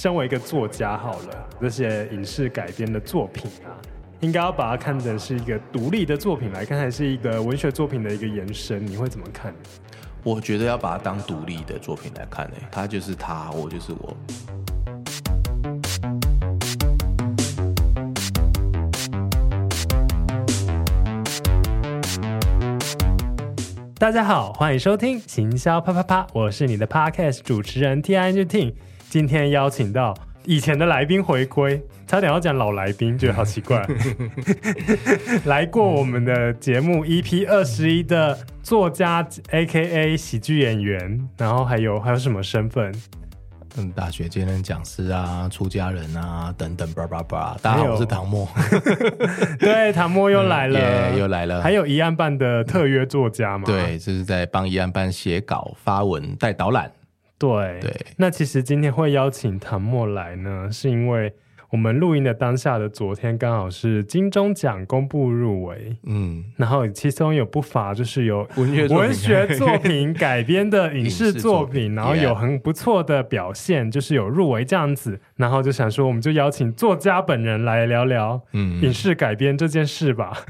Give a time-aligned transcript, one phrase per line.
[0.00, 3.74] 身为一个作家，好了，这些影视改编的作品啊，
[4.20, 8.86] 应该要把它看成是一个独立的作品来看，还是一个文学作品的一个延伸？
[8.86, 9.52] 你会怎么看？
[10.22, 14.16] 我觉得要把它当独立的作品来看，欸，哎，他就是他，我就是我。
[23.98, 28.74] 大家好，欢迎收听行销啪啪啪，我是你的 Podcast 主持人 Ting。
[29.10, 33.82] 今天邀请到以前的来宾回归，差点要讲老来宾，觉得好奇怪。
[35.46, 42.92] 来过我们的节目 EP 二十一的作家 AKA 喜剧演员，然后还有还有什么身份？
[43.78, 47.56] 嗯，大学兼任讲师啊，出家人啊，等等，叭叭叭。
[47.62, 48.46] 大家好，我是唐默。
[49.58, 51.62] 对，唐默又来了，嗯 yeah, 又来了。
[51.62, 53.64] 还有一案办的特约作家嘛？
[53.66, 56.90] 对，这是在帮一案办写稿、发文、带导览。
[57.38, 57.94] 对对。
[58.16, 61.32] 那其实今天会邀请唐墨来呢，是因为。
[61.70, 80.42] 我们录音的当下的昨天，刚好是金钟奖公布入围，嗯，然后其中有不乏就是有文学作品改编的影视作品， 然后有很不错的表现，就是有入围这样子，然后就想说，我们就邀请作家本人来聊聊，嗯，影视改编这件事吧。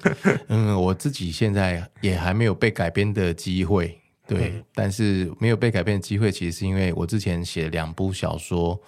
[0.48, 3.98] 嗯，我自己现在也还没有被改编的机会，
[4.32, 8.80] 对，嗯，但是没有被改变的机会，其实是因为我之前写两部小说。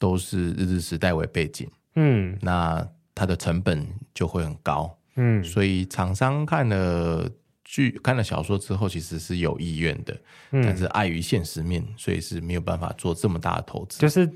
[0.00, 2.82] 都是日治时代为背景，嗯，那
[3.14, 7.30] 它的成本就会很高，嗯，所以厂商看了
[7.64, 10.18] 剧、看了小说之后，其实是有意愿的，
[10.52, 14.26] 嗯，但是碍于现实面，所以是没有办法做这么大的投资，就是。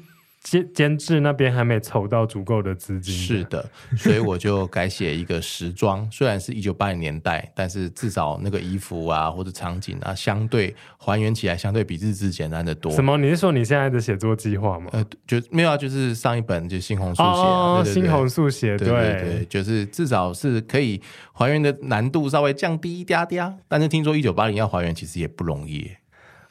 [0.45, 12.93] 监监制那边还没筹到足够的资金，是的，所以我就改写一个时装，虽然是一九八零年代，但是至少那个衣服啊或者场景啊，相对还原起来相对比日志简单的多。
[12.93, 13.17] 什么？
[13.17, 14.91] 你是说你现在的写作计划吗？
[14.93, 21.01] 呃，就没有啊，就是上一本就猩红速写，哦，猩红速写，对对对，就是至少是可以
[21.33, 25.91] 还原的难度稍微降低一点点，但是听说一九八零要还原其实也不容易。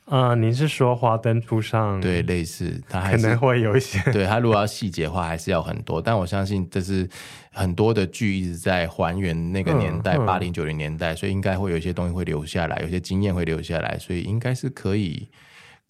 [0.06, 2.00] 啊、呃，您是说华灯初上？
[2.02, 4.00] 对，类似，它还是可能会有一些。
[4.12, 6.02] 对，它如果要细节的话，还是要很多。
[6.02, 7.08] 但我相信这是
[7.52, 15.30] 很多的剧一直在还原那个年代，八零九零年代，所以应该会有一些东西会留下来，有些经验会留下来，所以应该是可以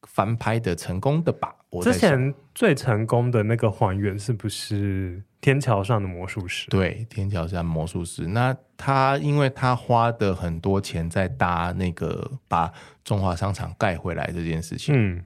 [0.04, 1.56] 翻拍的成功的吧。
[1.72, 5.24] 我之前最成功的那个还原是不是？
[5.44, 8.26] 天桥上的魔术师，对，天桥上魔术师。
[8.28, 12.72] 那他因为他花的很多钱在搭那个把
[13.04, 15.22] 中华商场盖回来这件事情，嗯，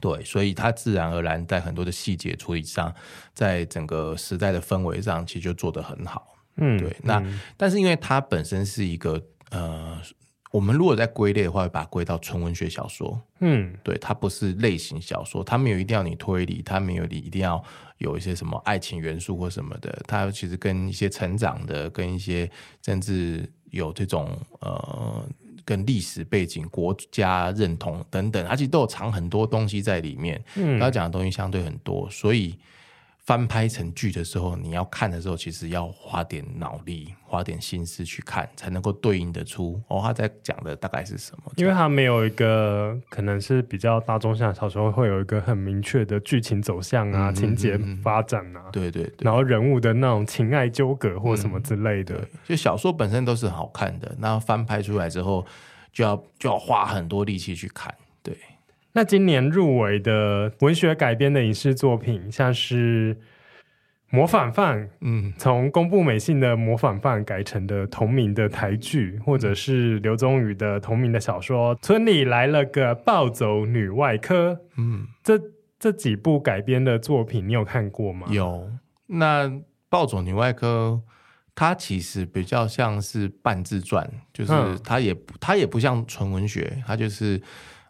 [0.00, 2.92] 对，所以他自然而然在很多的细节处理上，
[3.32, 6.96] 在整个时代的氛围上，其实就做得很好，嗯，对。
[7.04, 9.96] 那、嗯、但是因为他本身是一个呃。
[10.52, 13.22] 我们如果在归类的话，会把它归到纯文学小说。
[13.38, 17.62] 嗯，对，它不是类型小说，它没有一定要你推理，它没有你一定要
[18.00, 20.02] 有一些什么爱情元素或什么的。
[20.06, 22.50] 它其实跟一些成长的，跟一些
[22.84, 25.24] 甚至有这种呃，
[25.64, 30.44] 跟历史背景、国家认同等等，它其实都有藏很多东西在里面。
[30.56, 32.58] 嗯，要讲的东西相对很多，所以。
[33.24, 41.52] 翻拍成剧的时候，你要看的时候，其实要花点脑力、花点心思去看，才能够对应得出哦，他在讲的大概是什么。
[41.56, 52.16] 因为他没有一个可能是比较大众向的小说，会有一个很明确的剧情走向啊、嗯、情节发展啊，对对对，然后人物的那种情爱纠葛或什么之类的。
[52.16, 55.46] 嗯、就小说本身都是好看的，那翻拍出来之后，
[55.92, 58.36] 就要就要花很多力气去看，对。
[58.92, 63.14] 那今年入围的文学改编的影视作品，像是
[64.10, 75.40] 《模仿犯》，嗯，从宫部美幸的《模仿犯》改成的同名的台剧，或者是刘宗宇的同名的小说《村里来了个暴走女外科》，嗯，这
[75.78, 78.26] 这几部改编的作品，你有看过吗？
[78.28, 78.68] 有。
[79.06, 79.44] 那
[79.88, 81.00] 《暴走女外科》
[81.54, 87.40] 它其实比较像是半自传，就是它也、嗯、它也不像纯文学，它就是。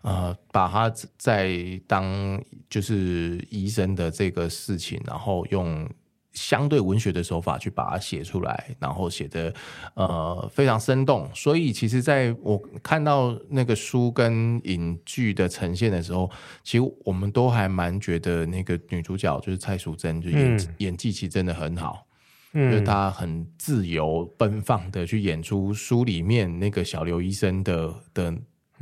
[0.02, 5.87] 呃，把他在当就是医生的这个事情，然后用
[6.32, 9.52] 相对文学的手法去把它写出来，然后写的
[9.94, 11.29] 呃非常生动。
[11.35, 16.31] 所以其实在我看到那个书跟影剧的呈现的时候，
[16.62, 22.06] 其实我们都还蛮觉得那个女主角就是蔡淑臻，就演、嗯、演技其实真的很好，
[22.55, 28.35] 嗯，就是她很自由奔放的去演出书里面那个小刘医生的的。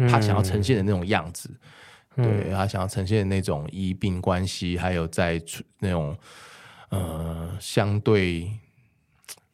[0.09, 1.51] 他想要呈现的那种样子，
[2.17, 5.43] 嗯、对他想要呈现的那种医病关系，还有在
[5.81, 6.17] 那种
[6.91, 8.51] 呃相对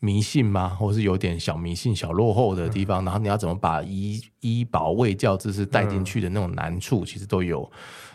[0.00, 7.70] 迷信嘛，或是有点小迷信、小落后的地方，嗯、然后你要怎么把医医保卫教知识带进去的那种难处，嗯、其实都有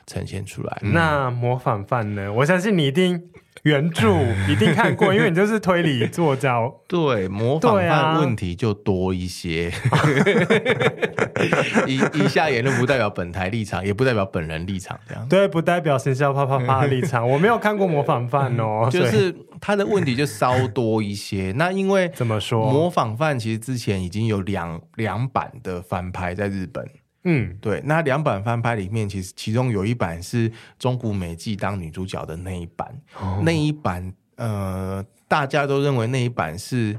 [0.09, 0.77] 呈现出来。
[0.81, 2.33] 那模仿犯呢？
[2.33, 3.21] 我相信你一定。
[3.63, 4.07] 原著
[4.47, 6.57] 一定看过，因为你就是推理作家。
[6.87, 9.69] 对，模仿犯问题就多一些。
[11.85, 15.27] 以以下言论不代表本台立场，也不代表本人立场，这样。
[15.27, 17.27] 对，不代表行销啪啪啪的立场。
[17.29, 21.53] 我没有看过模仿犯哦，就是他的问题就稍多一些。
[21.57, 26.87] 那因为怎么说，模仿犯其实之前已经有两两版的翻拍在日本。
[27.23, 36.97] 嗯，对，那两版翻拍里面，其实其中有一版是中谷美纪当女主角的那一版，哦、那一版呃，大家都认为那一版是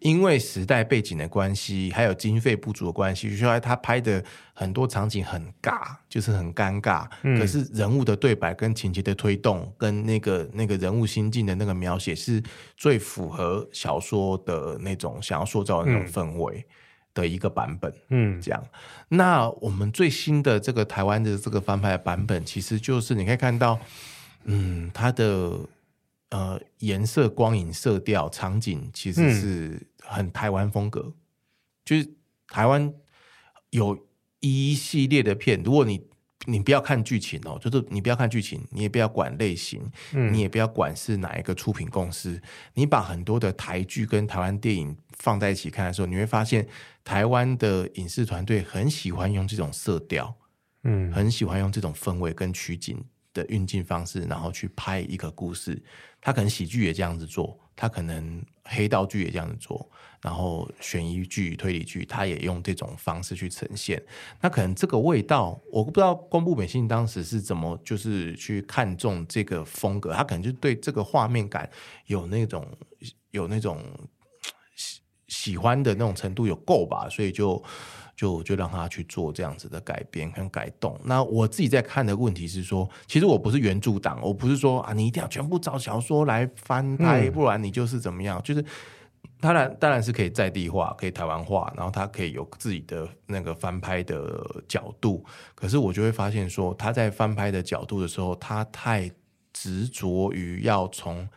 [0.00, 4.22] 因为时代背景的关系，还有经费不足的关系，所以他拍的
[4.52, 7.06] 很多场景很尬，就是很尴尬。
[7.22, 12.42] 嗯、可是人物的对白跟情节的推动，跟那个那个人物心境的那个描写，是
[12.76, 16.56] 最符合小说的那种想要塑造的那种氛围。
[16.56, 16.74] 嗯
[17.20, 18.62] 的一个版本，嗯，这样。
[19.08, 23.78] 那我们最新的这个台湾的这个翻拍的版本，其实就是你可以看到，
[24.44, 25.58] 嗯，它的
[26.30, 31.02] 呃颜色、光影、色调、场景，其实是很台湾风格。
[31.06, 31.14] 嗯、
[31.84, 32.08] 就是
[32.48, 32.92] 台湾
[33.70, 33.98] 有
[34.40, 36.09] 一系列的片，如果你
[36.46, 39.82] 你不要看剧情哦，就是你不要看剧情，你也不要管类型，
[40.12, 42.40] 嗯、你也不要管是哪一个出品公司，
[42.74, 46.66] 你把很多的台剧跟台湾电影放在一起看的时候，你会发现
[47.04, 50.34] 台湾的影视团队很喜欢用这种色调，
[50.84, 53.04] 嗯，很喜欢用这种氛围跟取景
[53.34, 55.82] 的运镜方式，然后去拍一个故事。
[56.22, 59.90] 他可能喜剧也这样子做，他可能黑道剧也这样子做。
[60.22, 64.02] 然后悬疑剧、推理剧，他也用这种方式去呈现。
[64.42, 70.12] 那可能这个味道，我不知道宫部美幸当时是怎么就是去看中这个风格。
[70.12, 71.66] 他可能就对这个画面感
[72.04, 72.66] 有那种
[73.30, 73.82] 有那种
[74.76, 77.62] 喜喜欢的那种程度有够吧，所以就
[78.14, 81.00] 就就让他去做这样子的改编跟改动。
[81.04, 88.62] 那我自己在看的问题是说，其实我不是原著党，我不是说啊，你一定要全部照小说来翻拍，嗯、不然你就是怎么样，就是。
[89.40, 95.24] 当然，当然是可以在地化，可以台湾化，然后他可以有自己的那个翻拍的角度。
[95.54, 99.10] 可是我就会发现说，他在翻拍的角度的时候，他太
[99.52, 101.28] 执着于要从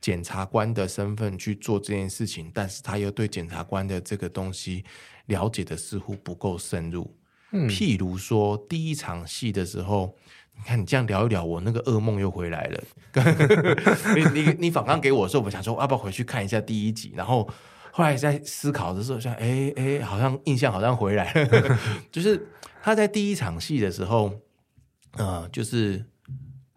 [0.00, 4.84] 检察官的身份去做这件事情，但是他又对检察官的这个东西
[5.26, 7.14] 了解的似乎不够深入。
[7.52, 10.16] 嗯，譬如说第一场戏的时候。
[10.62, 12.82] 你看，你这样聊一聊，我那个噩梦又回来了。
[14.14, 17.12] 你你你访刚给我的时候，我们想说，要不要回去看一下第一集？
[17.16, 17.48] 然后
[17.90, 21.78] 后来在思考的时候，想，哎哎，好像印象好像回来了。
[22.12, 22.46] 就是
[22.82, 24.32] 他在第一场戏的时候，
[25.16, 26.04] 呃，就是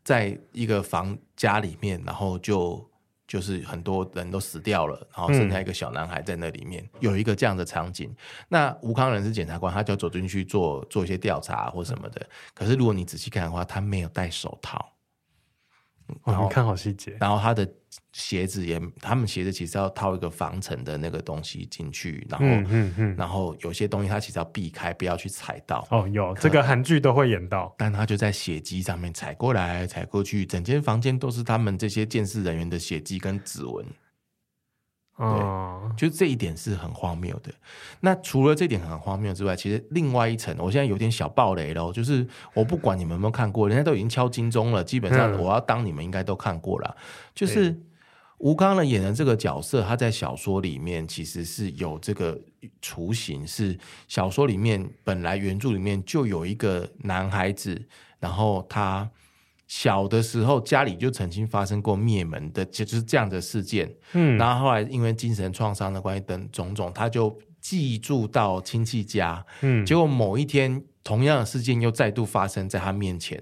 [0.04, 2.90] 在一个房家里面，然后就。
[3.34, 8.16] 就是很多人都死掉了，然后剩下一个小男孩在那里面，嗯、有一个这样的场景。
[8.48, 12.22] 那吴康仁是检察官，他就要走进去做做一些调查或什么的。
[12.54, 14.93] 可是如果你仔细看的话，他没有戴手套。
[16.26, 17.68] 然后、哦、你看好细节，然后他的
[18.12, 25.88] 鞋子也，他们鞋子其实要套一个防尘的那个东西进去，然后，嗯嗯嗯、然后有些东西他其实要避开，不要去踩到。
[25.92, 33.86] 哦，有这个韩剧都会演到，但他就在血迹上面踩过来踩过去，整间房间都是他们这些监视人员的血迹跟指纹。
[35.16, 37.52] 对，就这一点是很荒谬的。
[38.00, 41.92] 那除了这点很荒谬之外，其实另外一层，我现在有点小暴雷了。
[41.92, 46.98] 就是我不管你们有没有看过，人家都已经敲金钟了，基本上我要当你们应该都看过了。
[47.36, 47.80] 就是
[48.40, 52.40] 吴刚呢演的这个角色，他在小说里面其实是有这个
[52.82, 53.78] 雏形，是
[54.08, 57.88] 小说里面本来原著里面就有一个男孩子，
[58.20, 59.10] 然后他。
[59.76, 63.92] 小的时候，家里就曾经发生过灭门的，就是这样的事件。
[64.12, 69.44] 嗯，然后后来因为精神创伤的关系等种种，他就寄住到亲戚家。
[69.62, 73.42] 嗯，结果某一天，同样的事件又再度发生在他面前，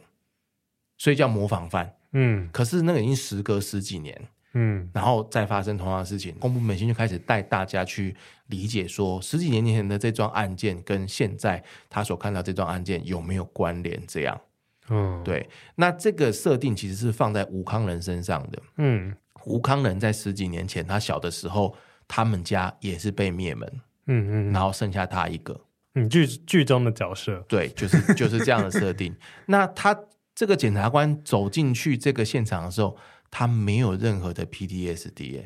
[0.97, 1.93] 所以叫模仿犯。
[2.13, 4.29] 嗯，可是那个已经时隔十几年。
[4.53, 8.15] 嗯，然后再发生同样的事情，宫部美幸就开始带大家去
[8.47, 14.01] 理解说，十几年前的这桩案件跟现在他所看到这桩案件有没有关联？
[14.07, 14.39] 这样。
[14.91, 18.61] 嗯，对，那这个设定其实是放在吴康仁身上的。
[18.77, 21.73] 嗯，吴康仁在十几年前，他小的时候，
[22.07, 23.81] 他们家也是被灭门。
[24.07, 25.59] 嗯嗯，然后剩下他一个。
[25.95, 29.15] 嗯，剧剧中的角色，对，就是就是这样的设定。
[29.47, 29.97] 那他
[30.35, 32.97] 这个检察官走进去这个现场的时候，
[33.29, 35.43] 他没有任何的 PTSD。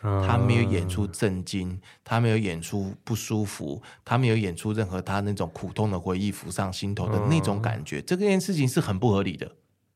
[0.00, 8.00] 他没有演出震惊，他没有演出不舒服，他没有演出任何他那种苦痛的回忆浮上心头的那种感觉。
[8.02, 9.50] 这件事情是很不合理的。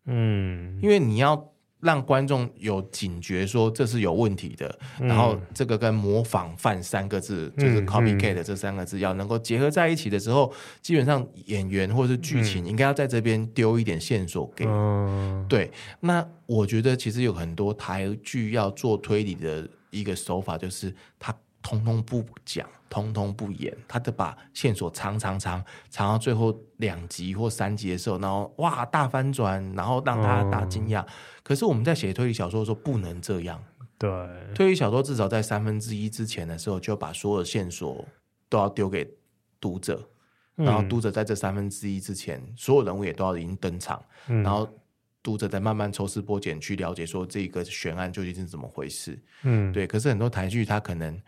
[0.07, 4.79] 嗯，因为你要让观众有警觉，说这是有问题的。
[5.01, 14.65] 嗯、然后这个跟模仿犯三个字，就是 copycat 的这三个字，要能够结合在一起的时候，基本上演员或者是剧情应该要在这边丢一点线索给。
[14.67, 21.33] 嗯、对，那我觉得其实有很多台剧要做推理的一个手法，就是他
[21.63, 22.69] 通通不讲。
[22.93, 31.01] 通通不演，他就把线索藏藏藏藏到最后两集或三集的时候，然后哇大翻转，然后让大家大惊讶。
[31.03, 31.07] 哦、
[31.43, 33.59] 可是我们在写推理小说的时候不能这样。
[33.97, 34.11] 对，
[34.55, 38.07] 推理小说至少在三分之一之前的时候，就把所有的线索
[38.51, 39.11] 都要丢给
[39.59, 40.07] 读者，
[40.57, 44.69] 嗯、然后读者在这三分之一之前，所有人物也都要已经登场，嗯、然后
[45.23, 49.19] 读者在慢慢抽丝剥茧去了解说这个悬案究竟是怎么回事。
[49.43, 49.87] 嗯，对。
[49.87, 51.21] 可是很多台剧它可能。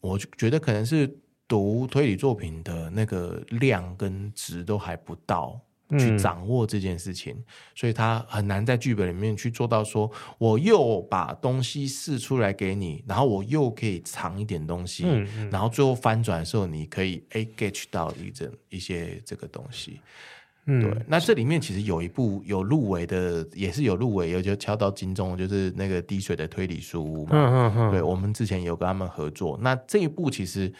[0.00, 1.10] 我觉得可能是
[1.48, 5.58] 读推理作品的那个量跟值都还不到，
[5.98, 20.00] 去掌握这件事情，嗯、所以他很难在剧本里面去做到说，我又把东西试出来给你，然后我又可以藏一点东西，嗯嗯、然后最后翻转的时候，你可以 A get 到一阵一些这个东西。
[20.66, 27.32] 嗯，对，那这里面其实有一部有入围的，也是有入围，有就敲到金钟，就是那个滴水的推理书屋嘛。
[27.32, 27.90] 嗯嗯嗯。
[27.90, 29.58] 对，我们之前有跟他们合作。
[29.60, 30.72] 那这一部其实，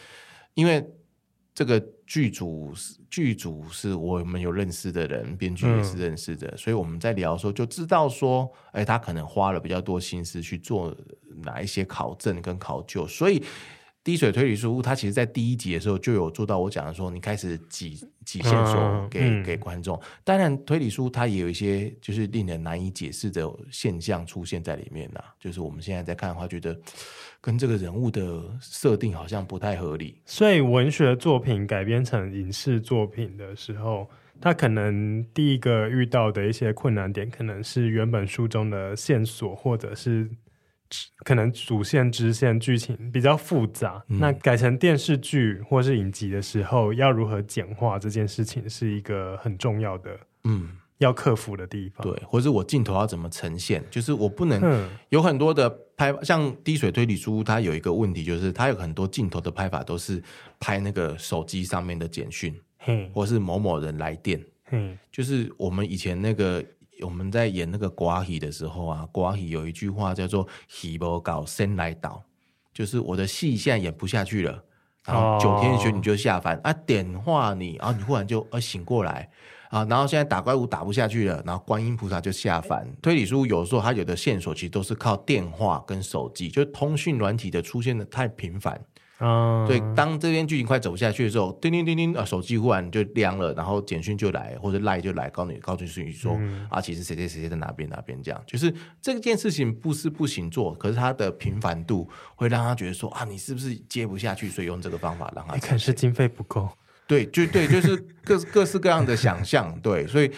[0.55, 0.83] 因为
[1.53, 2.73] 这个剧组
[3.09, 10.95] 剧组是我们有认识的人，编剧也是认识的，嗯、所以我们在聊的时候就知道说，哎，他可能花了比较多心思去做
[11.43, 13.43] 哪一些考证跟考究，所以。
[14.05, 19.99] 滴水推理书屋，它其实在第一集的时候就有做到我讲的说，你开始挤挤线索给、嗯、给观众。
[20.23, 25.19] 当然，推理书它也有一些就是令人难以解释的现象出现在里面呐。
[25.39, 26.79] 就是我们现在在看的话，觉得
[27.41, 30.21] 跟这个人物的设定好像不太合理。
[30.23, 34.07] 所以，文学作品改编成影视作品的时候，
[34.39, 40.29] 它可能第一个遇到的一些困难点，可能是原本书中的线索，或者是。
[41.23, 52.05] 可能主线、支线剧情比较复杂，嗯、那改成电视剧或是影集的时候，要如何简化这件事情，是一个很重要的，嗯，要克服的地方。
[52.05, 60.21] 对，或者我镜头要怎么呈现，就是我不能有很多的拍，嗯、像滴水推理书，它有一个问题，就是它有很多镜头的拍法都是
[60.59, 64.39] 拍那个手机上面的简讯，嗯，或是某某人来电，
[64.71, 66.63] 嗯，就是我们以前那个。
[67.01, 72.23] 我们在演那个寡喜的时候啊，寡喜有一句话叫做“戏无够先来倒”，
[72.73, 74.63] 就是我的戏现在演不下去了，
[75.05, 79.29] 然后九天玄女就下凡、哦、啊，点化你，然后你忽然就呃醒过来
[79.69, 82.87] 啊，然后现在打怪物打不下去了，然后观音菩萨就下凡。
[83.01, 88.79] 推理书有时候它有的线索其实都是靠电话跟手机，就是通讯软体的出现的太频繁。
[89.17, 106.69] 啊，嗯、对，当这边剧情快走不下去的时候，叮叮叮叮啊，手机忽然就亮了，然后简讯就来，或者赖就来，告诉你，告诉你说，嗯、啊，其实谁谁谁谁在哪边哪边，这样，就是这件事情不是不行做，可是它的频繁度会让他觉得说，啊，你是不是接不下去，所以用这个方法让他，你可能是经费不够，
[107.07, 110.29] 对，就对，就是各各式各样的想象，对，所以，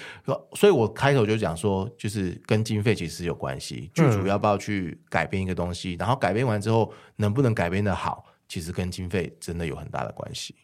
[0.53, 8.23] 所以我开头就讲说，就是跟经费其实有关系，剧组要不要去改编一个东西，嗯、然后改编完之后能不能改编的好。
[8.47, 10.55] 其实跟经费真的有很大的关系。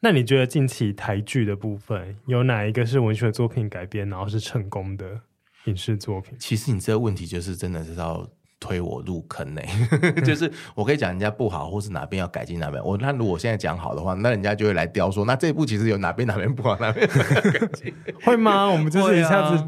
[0.00, 5.20] 那你觉得近期台剧的部分有哪一个是文学作品改编，然后是成功的
[5.66, 6.36] 影视作品？
[6.38, 10.20] 其实你这个问题就是真的是要推我入坑呢、欸。
[10.22, 12.84] 就是我可以讲人家不好，或是哪边要改进哪边。
[12.84, 18.66] 我那如果现在讲好的话，那人家就会来雕说，那这一部其实有哪边哪边不好，哪边改进会吗？
[18.66, 19.64] 我们就是一下子。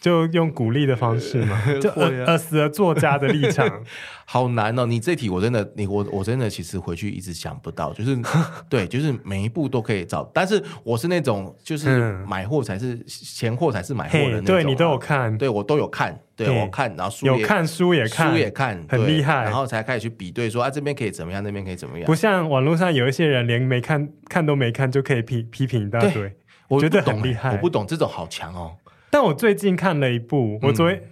[0.00, 3.68] 就用鼓励的方式嘛， 就呃死了作家的立场，
[4.24, 4.86] 好难哦！
[4.86, 8.16] 你这题我真的，你我我真的其实回去一直想不到，就是
[8.68, 26.36] 对，就是每一步都可以找，但是我是那种就是买货才是钱货才是买货的那种，对你都有看，对我都有看，对我看，然后书有看书也看，书也看，很厉害，然后才开始去比对说啊这边可以怎么样，那边可以怎么样，不像网络上有一些人连没看看都没看就可以批批评一大堆，
[26.68, 28.72] 我觉得很厉害，我不懂这种好强哦。
[29.16, 31.08] 但我最近看了一部，我昨天、嗯、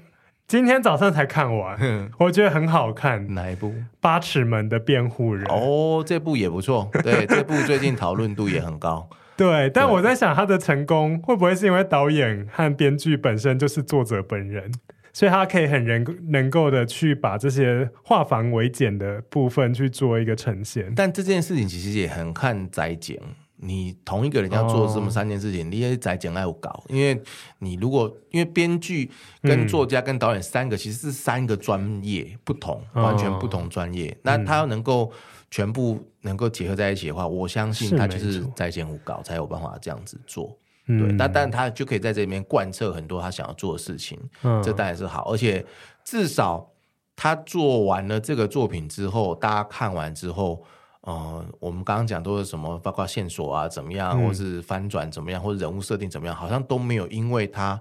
[0.47, 3.33] 今天早上才看完，嗯、我觉得很好看。
[3.33, 3.73] 哪一部？
[3.99, 5.47] 八尺门的辩护人。
[5.49, 6.91] 哦，这部也不错。
[7.03, 9.09] 对， 这部最近讨论度也很高。
[9.39, 14.71] 对，但我在想，他的成功会不会是因为导演和编剧本身就是作者本人，
[15.15, 20.93] 所以他可以很人能够的去把这些化繁为简的部分去做一个呈现。
[20.95, 23.19] 但这件事情其实也很看摘剪。
[23.67, 27.19] 你同一个人要做这么三件事情，哦、你也在简爱搞，因为
[27.61, 35.11] 你如果因为编剧跟作家跟导演三个其实是三个专业不同，嗯、完全不同专业，哦、那他要能够
[35.51, 40.55] 全部能够结合在一起的话，嗯、我相信他就是在线无稿才有办法这样子做。
[40.87, 45.65] 嗯、对，但但他就可以在这里面贯彻很多他想要做的事情，嗯，这当然是好，而且
[46.05, 46.71] 至少
[47.17, 50.63] 他做完了这个作品之后，大家看完之后，
[51.07, 57.81] 呃，我们刚刚讲都是什么，包括线索啊怎么样，嗯、或是翻转怎么样，或者人物设定怎么样，好像都没有因为他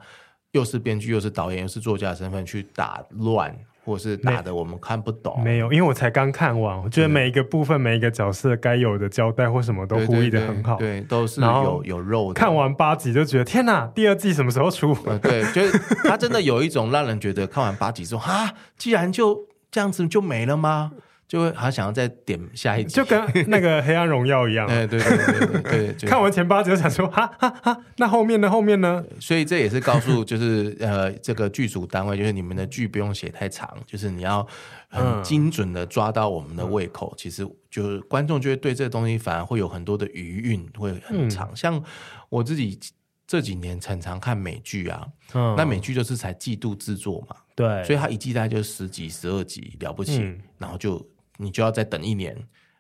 [0.51, 3.53] 又是编剧又是导演又是作家的身份去打乱。
[3.86, 12.39] 或是打的我们看不懂，没有，因为我才刚看完，我觉得每一个部分、每一个角色该有的交代或什么都呼吁的很好，对，都是有有肉的。
[12.39, 14.96] 看完八集就觉得天哪，第二季什么时候出？
[15.22, 19.38] 对，就是他真的有一种让人觉得看完八集之后，哈，既然就
[19.70, 20.94] 这样子就没了吗？
[21.33, 24.67] 就会好想要再点下一集，就跟那个《黑暗荣耀》一样。
[24.67, 28.47] 哎，对对对对对， 看完前八集就想说，哈哈哈，那后面呢？
[28.47, 29.03] 后面呢？
[29.19, 34.47] 所以这也是告诉，就是呃，这个剧组单位，就是你们的剧不用写太长，就是你要
[34.89, 37.11] 很精准的抓到我们的胃口。
[37.15, 41.49] 嗯、其实就是观众就会对这个东西反而会有很多的余韵，会很长。
[41.51, 41.83] 嗯、像
[42.29, 42.79] 我自己
[43.25, 51.03] 这几年常常看美剧啊，嗯、那美剧就是才季度制作嘛，对，所以他一季大概就十集、十二集了不起，嗯、然后就。
[51.37, 52.35] 你就要再等一年，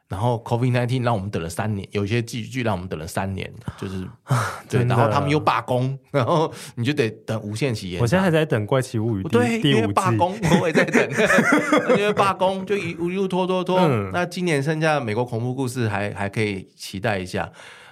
[0.07, 4.07] 然后 COVID nineteen 让我们等了三年，有一些剧剧让我们等了三年，就是
[4.69, 8.01] 对，然后他们又罢工，然后你就得等无限期延。
[8.01, 11.09] 我现在还在等《怪奇物语》对，因为罢工，我也在等，
[11.97, 13.79] 因为罢工就一一路拖拖拖。
[13.79, 17.51] 嗯、那今年剩下美国恐怖故事还还可以期待一下。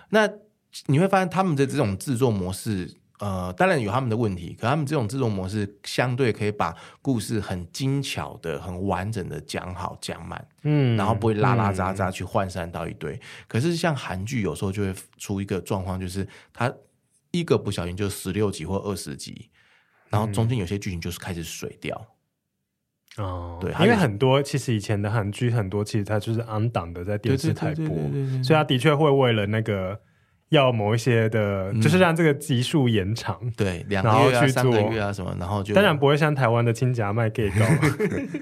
[0.10, 0.30] 那
[0.88, 3.01] 你会发现他们的这种制作模式。
[3.22, 13.14] 呃，当然有他们的问题，可他们这种制作模式相对可以把故事很精巧的、很完整的讲好讲满，嗯，然后不会拉拉杂杂去涣散到一堆。
[13.14, 16.74] 嗯、可是像韩剧有时候就会出一个状况，就是它
[17.30, 19.52] 一个不小心就十六集或二十集，
[20.10, 21.96] 然后中间有些剧情就是开始水掉。
[23.18, 27.88] 哦、嗯，对，因为很多其实以前的韩剧很多其实它就是 on 档的在电视台播，
[28.44, 30.02] 所以它的确会为了那个。
[30.52, 37.66] 要某一些的，就是让这个集数延长，对，两个月啊、三个月啊什么，然后就当然不会像台湾的亲夹卖 gay 高，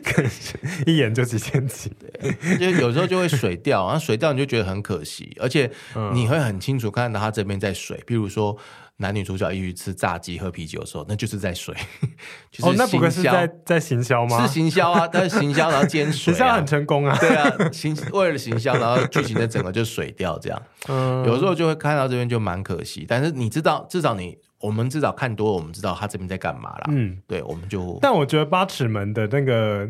[0.85, 5.69] 一演就几千集，对，就有时候就会水掉，然后水掉你就觉得很可惜，而且
[6.13, 8.57] 你会很清楚看到他这边在水，比如说。
[9.01, 11.73] 男女主角一起吃炸鸡、喝啤酒的时候，那就是在水。
[12.61, 14.45] 哦，那不过是在在行销吗？
[14.45, 17.17] 是行销啊， 但是行销然后兼水，行销很成功啊。
[17.17, 20.61] 对啊，行为了行销，然后剧情的整个就水掉这样。
[20.89, 23.05] 嗯，有时候就会看到这边就蛮可惜。
[23.07, 26.87] 但是你知道，至少你我们至少看多了，我们知道他这边在干嘛啦。
[26.89, 27.97] 嗯，对，我们就。
[28.01, 29.87] 但我觉得八尺门的那个，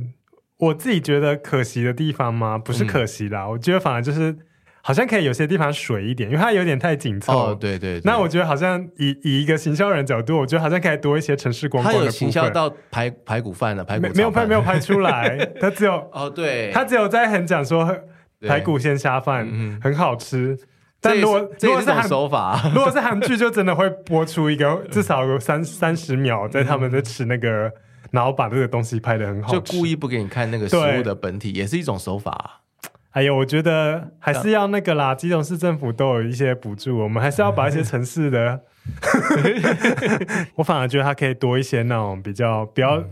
[0.58, 2.60] 我自己觉得可惜的地方吗？
[2.60, 4.38] 不是可惜啦，嗯、我觉得反而就是。
[4.82, 7.34] 好像可以有些地方水一点，因为它有点太紧凑。
[7.34, 8.02] 哦，对对，对。
[8.04, 12.12] 那我觉得好像以以一个行销人角度，我觉得好像可以多一些城市观光的部分。
[12.12, 17.98] 它有行销到排排骨饭了，排骨没有拍没有拍出来，他 只有哦对，他只有在很讲说
[18.48, 19.48] 排骨鲜虾饭
[19.82, 20.58] 很好吃。
[21.02, 27.72] 但如果如果是韩手法， 如果是韩剧，就真的会播出一个至少有三三十秒，在他们在吃那个，
[28.12, 32.64] 然后把这个东西拍的很好，就故意不给你看那个食物的本体，也是一种手法。
[33.12, 38.62] 哎呦，我觉得还是要那个啦，基隆市政府都有一些补助，我们还是要把一些城市的
[40.56, 43.04] 我反而觉得它可以多一些那种比较比较，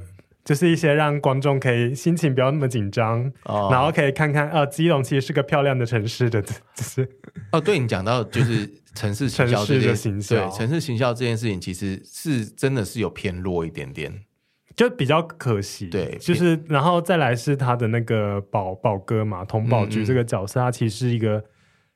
[0.46, 7.10] 就是一些让观众可以心情不要那么紧张，哦、然后可以看看，呃，基隆其实是个漂亮的城市的，就是
[7.52, 14.14] 哦，对你讲到就是城市行销这件事情，对城市形象这件事情，其实是真的是有偏弱一点点。
[14.78, 21.44] 就比较可惜，对，就是然后再来是他的那个宝宝哥嘛，童宝菊这个角色，嗯嗯，他其实是一个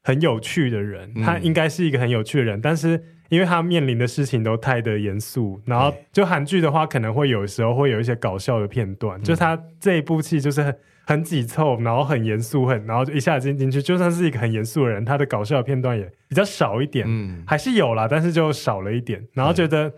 [0.01, 19.93] 很有趣的人，嗯、他应该是一个很有趣的人，但是因为他面临的事情都太的严肃，然后就韩剧的话，可能会有时候会有一些搞笑的片段，嗯、就他这一部戏就是很很紧凑，然后很严肃，很然后就一下子进进去，就算是一个很严肃的人，他的搞笑的片段也比较少一点，嗯，还是有啦，但是就少了一点，然后觉得。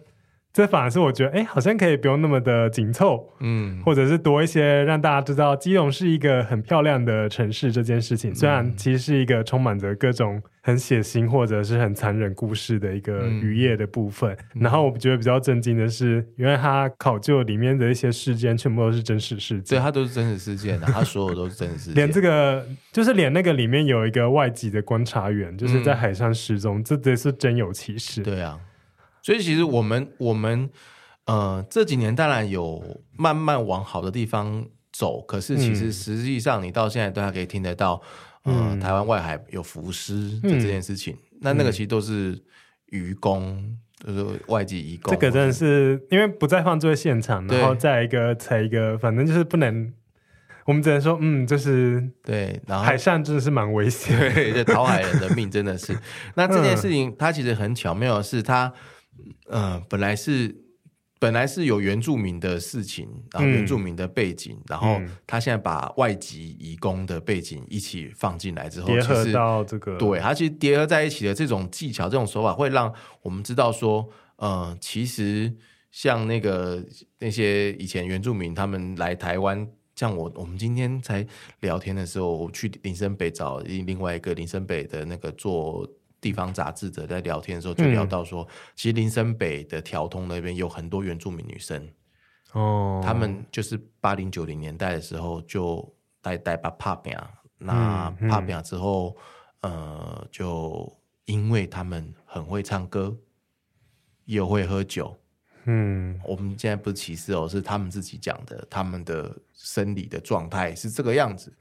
[0.53, 8.33] 这反而是我觉得，哎，好像可以不用那么的紧凑，嗯，或者是多一些让大家知道基隆是一个很漂亮的城市这件事情。
[8.35, 14.31] 虽然其实是一个充满着各种很血腥或者是很残忍故事的一个渔业的部分。
[14.53, 21.95] 嗯、然后我觉得比较震惊的是，原来他考究里面的一些事件全部都是真实事件，对，它都是真实事件 的，它所有都是真实事件。
[21.95, 28.21] 连这个就是连那个里面有一个外籍的观察员，就是在海上失踪，嗯、这这是真有其事。
[28.21, 28.59] 对啊。
[29.23, 30.69] 所以其实我们我们
[31.25, 37.99] 呃这几年当然有慢慢往好的地方走，可是其实实际上你到现在都还可以听得到，
[38.45, 42.39] 嗯、呃，台湾外海有浮尸的这件事情，嗯、那那个其实都是
[42.87, 45.11] 渔工，就是外籍移工。
[45.11, 49.91] 这个真的是因为不在犯罪现场，然后再一个才一个，反正就是不能
[50.65, 55.97] 我们只能说，嗯，就是对，然后海上真的是蛮危险，对，这讨海人的命真的是。
[56.35, 58.71] 那这件事情， 它其实很巧妙的是，它，
[59.47, 60.55] 呃，本来是
[61.19, 75.53] 本来是有原住民的事情，然后原住民的背景，嗯、然后他现在把外籍移工的背景一起放进来之后，结合到这个，对，他其实叠合在一起的这种技巧、这种手法，会让我们知道说，呃，其实
[75.91, 76.83] 像那个
[77.19, 79.67] 那些以前原住民他们来台湾。
[79.95, 81.23] 像我，我们今天才
[81.59, 85.87] 聊天的时候，我去林森北找另外一个林森北的那个做
[86.23, 91.85] 地方杂志者，在聊天的时候就聊到说，嗯、其实林森北的调通那边有很多原住民女生。
[92.53, 97.13] 哦，他们就是八零九零年代的时候就带带把帕饼，
[97.57, 99.17] 那帕饼之后，
[99.59, 100.89] 呃，就
[101.25, 103.13] 因为他们很会唱歌，
[104.23, 105.13] 又会喝酒。
[105.65, 111.53] 嗯，我们现在不是歧视哦，是他们自己讲的，他们的生理的状态是这个样子，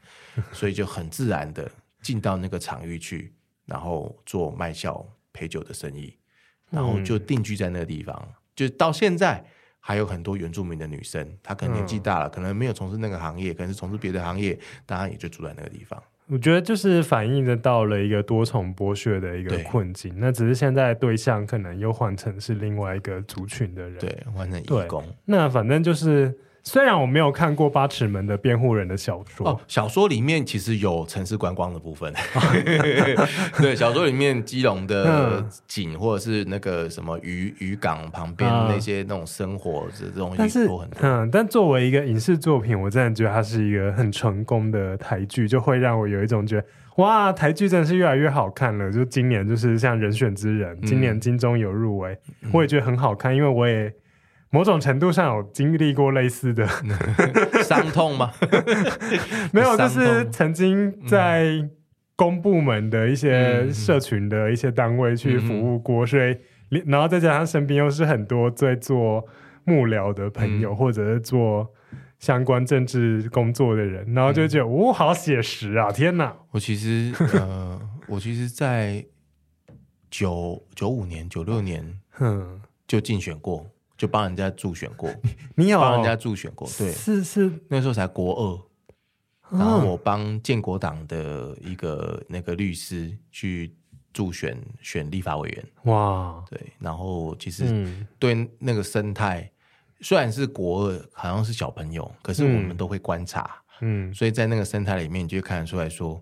[0.53, 1.71] 所以就很自然的
[2.01, 3.33] 进到那个场域去，
[3.67, 6.17] 然后做卖笑陪酒的生意，
[6.71, 9.45] 然后就定居在那个地方，嗯、就到现在
[9.79, 16.03] 还有很多原住民的女生，她可能年纪大了，嗯、可能没有从事那个行业，可能是从事别的行业，当然也就住在那个地方。
[16.27, 25.05] 我觉得就是反映的到了一个多重剥削的一个困境，那只是现在对象可能又换成是另外一个族群的人，对，换成义工。
[25.25, 26.39] 那反正就是。
[26.65, 32.13] 虽然我没有看过八尺门的辩护人的小说哦，小说里面其实有城市观光的部分。
[33.59, 40.69] 对，小说里面基隆的景，或者是那个什么渔渔港旁边那些那种生活的这种，但是
[41.01, 48.91] 嗯，但作为一个影视作品，我真的觉得它是一个很成功的台剧，就会让我有一种觉得哇，台剧真的是越来越好看了。
[48.93, 53.93] 就今年就是像人选之人，今年金钟有入围，嗯、我也觉得很好看，因为我也。
[54.53, 56.69] 某种程度上有经历过类似的
[57.65, 58.31] 伤痛吗？
[59.51, 61.69] 没有，就是曾经在
[62.15, 66.37] 公部门的一些社群的一些单位去服务过，所以
[66.87, 69.27] 然后再加上身边又是很多在做
[69.65, 71.73] 幕僚的朋友，或者是做
[72.19, 75.91] 相关政治工作的人，然后就觉得哦，好写实啊！
[75.91, 76.37] 天哪！
[76.51, 79.05] 我其实呃， 我其实，在
[80.11, 83.67] 九九五年、九六年，哼，就竞选过。
[84.03, 85.09] 就帮人家助选过，
[85.55, 86.69] 你有帮人家助选过？
[86.77, 93.77] 对，是是，那时候才国二，然后我帮建国党的一个那个律师去
[94.13, 95.65] 助选选立法委员。
[95.85, 97.89] 哇，对，然后其实
[98.19, 99.49] 对那个生态，
[100.01, 106.21] 虽然是国二，好像是小朋友，可是我们都会观察，嗯，所以在那个生态里面，你就看得出来说，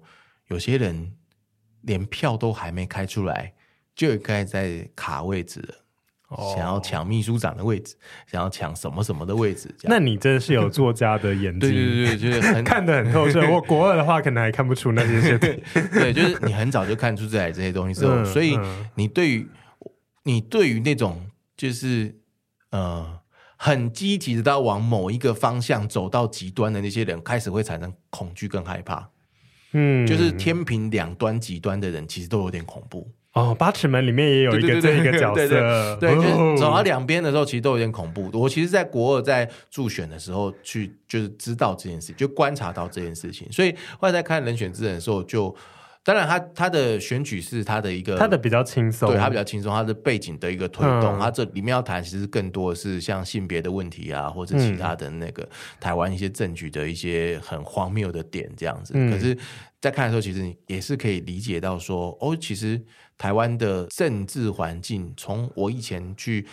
[0.48, 1.14] 有些人
[1.80, 3.54] 连票都还没开出来，
[3.94, 5.74] 就该在卡位置了。
[6.36, 13.40] 想要抢秘书长的位置，想要抢什么什么的位置，那你真的是有作家的眼睛，对对对，就是很 看得很透彻。
[13.50, 15.38] 我国二的话，可能还看不出那些些，
[15.92, 18.56] 对，就是你很早就看出来这些东西之后，嗯、所以
[18.94, 19.48] 你对于
[20.22, 22.14] 你对于那种就是
[22.70, 23.18] 呃
[23.56, 29.10] 很积极的到往某一个方向走到极端的那些人，开始会产生恐惧跟害怕。
[29.72, 33.08] 嗯，就是天平两端极端的人，其实都有点恐怖。
[33.32, 38.28] 哦，八尺门里面也有一个这一个角色，对，就是走到两边的时候，其实都有点恐怖。
[38.32, 45.54] 我其实，在国二在助选的时候，去就是知道这件事，就观察到这件事情，所以后来在看人选之人的时候，就
[46.02, 58.92] 当然他他的选举是他的一个，他的比较轻松，对他比较轻松，他的背景的一个推动，他这里面要谈其实更多的是像性别的问题啊，或者其他的那个台湾一些政局的一些很荒谬的点这样子。
[58.92, 59.38] 可是，
[59.80, 62.82] 在看的时候，其实你也是可以理解到说，哦，其实。
[63.20, 66.46] 台湾的政治环境，从我以前去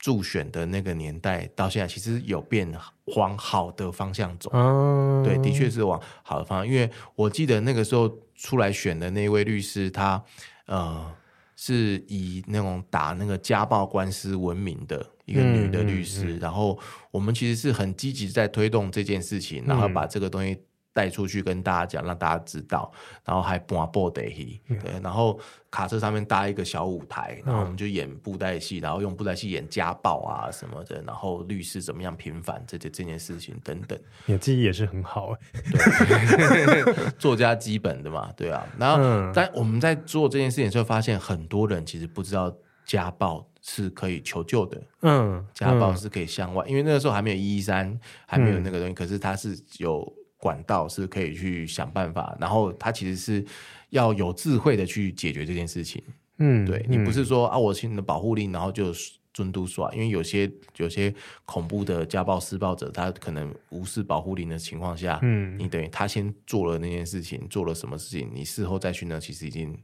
[0.00, 2.68] 助选的那个年代到现在，其实有变
[3.16, 4.50] 往好的方向走。
[4.52, 6.66] 嗯，对，的确是往好的方向。
[6.66, 10.20] 因为我记得那个时候出来选的那位律师，他
[10.66, 11.08] 呃
[11.54, 16.24] 是以那种打那个家暴官司闻名的一个女的律师。
[16.24, 16.76] 嗯嗯嗯、然后
[17.12, 20.58] 我们其实是很积极在推动这件事情，然后把这个东西。
[20.92, 22.92] 带出去跟大家讲，让大家知道，
[23.24, 25.38] 然后还播布袋戏，对，然后
[25.70, 33.98] 卡车上面搭一个小舞台，然后我们就演布袋戏，然后用布袋戏演家暴啊什么的，然后律师怎么样平反这这这件事情等等。
[34.26, 38.66] 你的记忆也是很好，对， 作家基本的嘛，对啊。
[38.78, 50.12] 然后但我们在做这件事情的时候，发现很多人其实不知道家暴是可以求救的，嗯，家暴是可以向外，因为那个时候还没有一一三，还没有那个东西，可是它是有。
[50.42, 53.44] 管道是可以去想办法，然后他其实是
[53.90, 56.02] 要有智慧的去解决这件事情。
[56.38, 58.92] 嗯，对，你不是说啊，我请你的保护令，然后就
[59.32, 69.78] 尊嘟耍，因为有些有些恐怖的家暴施暴者，他可能无视保护令的情况下，嗯，你等于他先做了那件事情，做了什么事情，你事后再去呢，其实已经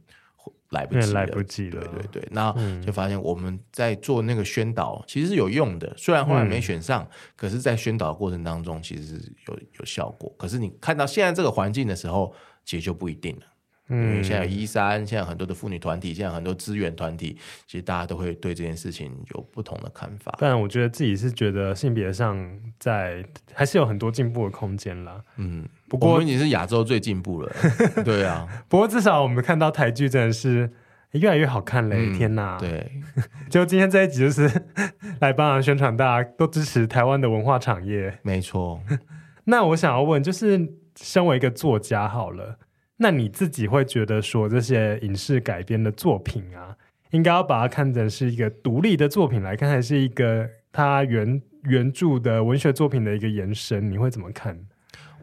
[0.69, 1.81] 来不及了，来不及了。
[1.81, 2.53] 对对对，那
[2.85, 10.33] 就发现我们在做那个宣导，其实是有用的，虽然后来没选上，嗯、可是，在宣导过程当中，其实是有有效果。
[10.37, 12.33] 可是你看到现在这个环境的时候，
[12.65, 13.41] 其实就不一定了。
[13.89, 20.35] 嗯，因为现在有一三，现在很多的妇女团体，现在很多资源团体，其实大家都会对这件事情有不同的看法。
[20.39, 22.37] 但我觉得自己是觉得性别上
[22.79, 25.21] 在还是有很多进步的空间啦。
[25.37, 27.51] 嗯，不过我们已经是亚洲最进步了。
[28.05, 30.71] 对啊， 不过至少我们看到台剧真的是
[31.13, 31.95] 越来越好看嘞！
[31.97, 32.91] 嗯、天哪，对，
[33.49, 34.47] 就今天这一集就是
[35.19, 38.19] 来帮忙宣传，大家都支持台湾的文化产业。
[38.21, 38.79] 没错。
[39.45, 42.59] 那我想要问，就是身为一个作家，好了。
[43.01, 46.75] 那你自己会觉得说，这些影视改编的作品啊，
[47.11, 53.89] 应该要把它看成是一个独立的作品来看，还是一个它原原著的文学作品的一个延伸？
[53.89, 54.59] 你会怎么看？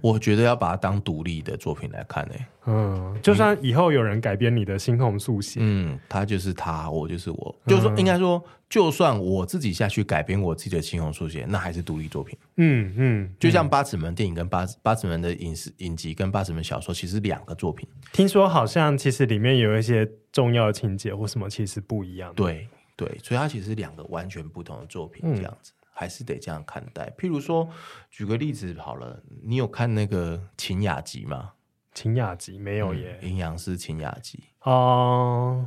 [0.07, 2.47] 我觉得要把它当独立的作品来看呢、欸。
[2.66, 12.38] 嗯，就算以后有人改编你的猩红速写，嗯，他就是他，我就是我，就是说，应该说，就算我自己下去改编我自己的猩红速写，那还是独立作品。
[12.57, 17.88] 嗯嗯，就像八尺门电影跟八八尺门的影视影集跟八尺门小说，其实两个作品。
[18.12, 22.33] 听说好像其实里面有一些重要的情节或什么，其实不一样。
[22.35, 25.73] 对对，所以它其实是两个完全不同的作品，这样子。
[25.73, 27.11] 嗯还是得这样看待。
[27.16, 27.66] 譬如说，
[28.11, 31.52] 举个例子好了，你有看那个《秦雅集》吗？
[31.98, 35.66] 《秦雅集》没有耶，嗯《阴阳师秦雅集》哦，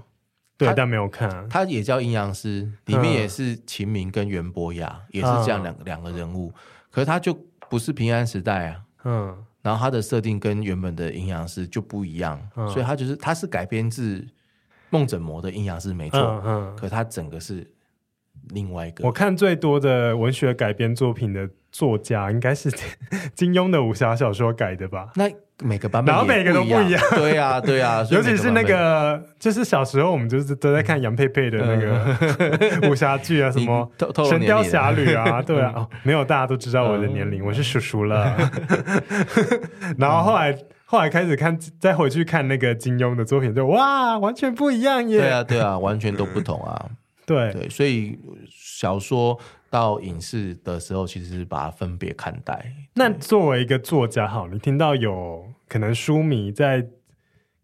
[0.56, 1.50] 对，但没有看。
[1.50, 6.54] 他也叫《阴阳师》，里面也是秦明跟袁博雅，也是这样两个两个人物。
[6.92, 7.34] 可是他就
[7.68, 14.24] 不是平安时代啊，嗯，然后他的设定跟原本的《阴阳师》就不一样，所以他就是他是改编自
[14.92, 17.68] 梦枕魔的《阴阳师》没错，嗯，可是他整个是。
[18.50, 22.72] 另外一个，我看最多的文学改编作品的作家，应该是
[23.36, 25.10] 金庸的武侠小说改的吧？
[25.16, 25.30] 那
[25.62, 27.02] 每个版本，然后每个都不一样。
[27.16, 33.92] 对啊，对啊， 尤其是那个，就是小时候我们就是都在看杨佩佩的那个 武侠剧啊，什么
[34.30, 38.36] 《神雕侠侣》啊，对啊，没有大家都知道我的年龄，我是叔叔了。
[39.98, 45.20] 然后后来后来开始看，再回去看那个金庸的作品，就哇，完全不一样耶！
[45.20, 46.86] 对啊，对啊，完全都不同啊。
[47.30, 48.18] 对对，所以
[48.50, 49.40] 小说
[49.70, 52.74] 到影视的时候，其实是把它分别看待。
[52.96, 56.88] 那作为一个作家，好，你听到有可能书迷在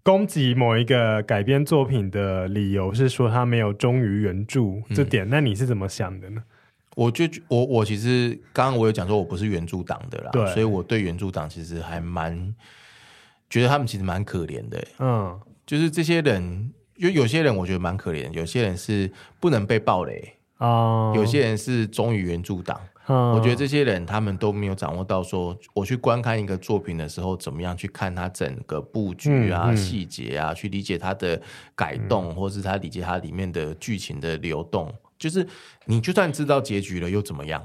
[0.04, 4.62] 攻击某一个改编作品的理由是说他没有忠于原著
[4.94, 6.44] 这点，嗯、那你是怎么想的呢？
[6.96, 12.54] 我就我我其实刚刚我有讲说我不是原著党的啦，所以我对原著党其实还蛮
[13.50, 14.88] 觉得他们其实蛮可怜的。
[15.00, 16.72] 嗯，就是这些人。
[16.96, 22.80] 有有些人我觉得蛮可怜，有些人是不能被暴雷啊，有些人是忠于原著党。
[23.08, 31.40] 我觉得这些人他们都没有掌握到说，我去观看一个作品的时候，怎么样去看它整个布局啊、细节啊，去理解它的
[31.76, 34.92] 改动，或是他理解它里面的剧情的流动。
[35.20, 35.48] 就是
[35.86, 37.64] 你就算知道结局了，又怎么样？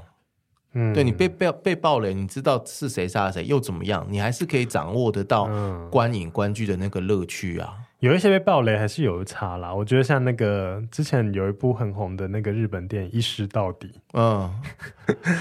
[0.73, 4.05] 嗯，对你被被被暴雷，你知道是谁杀了谁，又怎么样？
[4.11, 5.49] 你还是可以掌握得到
[5.89, 7.73] 观影观剧的那个乐趣啊。
[8.01, 14.51] 有一些被暴雷还是有差啦，我觉得像那个之前有一部很红的那个日本电影《一尸到底》，嗯，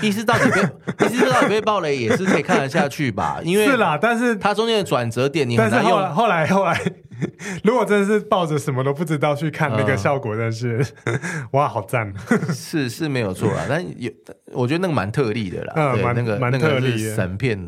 [0.02, 0.60] 一尸到底被
[1.08, 3.40] 一尸到底被暴雷也是可以看得下去吧？
[3.42, 5.98] 因为是啦，但是它中间的转折点你很难用。
[5.98, 6.92] 但是后来后来后来，
[7.64, 11.18] 如果真的是抱着什么都不知道去看那个效果，但是、嗯、
[11.52, 12.12] 哇，好赞！
[12.52, 14.12] 是是没有错啦，但有
[14.52, 17.58] 我觉得那个蛮特例的啦，嗯，蛮那个蛮特例的神片。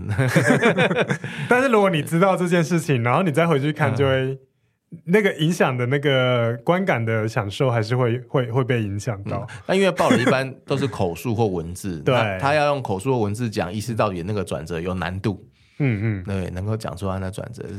[1.49, 4.21] 但是如果你知道这件事情，然后你再回去看，就会。
[4.21, 4.39] 嗯
[5.05, 9.47] 那个影响的那个观感的享受还是会会会被影响到。
[9.67, 15.45] 那、嗯、因为报纸一般都是口述或文字， 对，他要用口述或文字讲，意思到底那个转折有难度。
[15.79, 17.75] 嗯嗯，对，能够讲出他的转折是，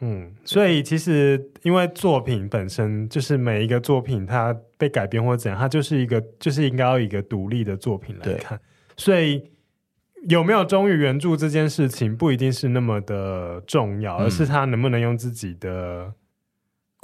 [0.00, 8.60] 嗯，所以其实因为作品本身就是每一个作品它被改编或怎样，它就是一个就是应该要一个独立的作品来看。
[8.96, 9.42] 所以
[10.28, 16.12] 有没有忠于原著这件事情不一定是那么的重要，嗯、而是他能不能用自己的。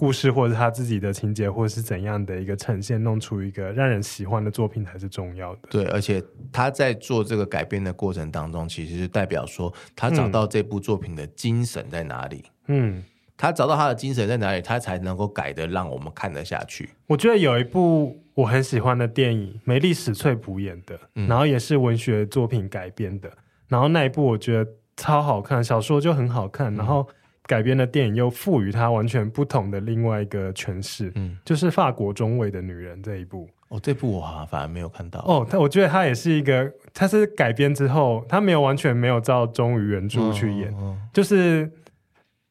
[0.01, 5.63] 故事，或者他自己的情节，或者是怎样的一个呈现，弄出一个让人喜欢的作品才是重要的。
[5.69, 12.45] 对，而且他在做这个改编的过程当中，其实是代表说他找到这部作品的精神在哪里。
[12.69, 13.03] 嗯，
[13.37, 16.91] 他找到他的精神在哪里，他才能够改的让我们看得下去。
[17.09, 23.29] 我觉得有一部我很喜欢的电影，梅丽史翠普演的，嗯、然后也是文学作品改编的，
[23.67, 27.05] 然后那一部我觉得超好看，小说就很好看，然后。
[27.49, 33.49] 改编的电影又赋予它完全不同的另外一个诠释，嗯，就是法国中尉的女人这一部。
[33.71, 35.21] 哦，这部我好像反而没有看到。
[35.27, 40.73] 哦，但我觉得他也是一个，他是改编之后，他没有完全没有照忠于原著去演，
[41.13, 41.71] 就是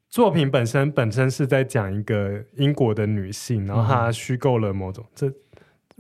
[0.10, 5.31] 作品本身本身是在讲一个英国的女性，然后她虚构了某种这。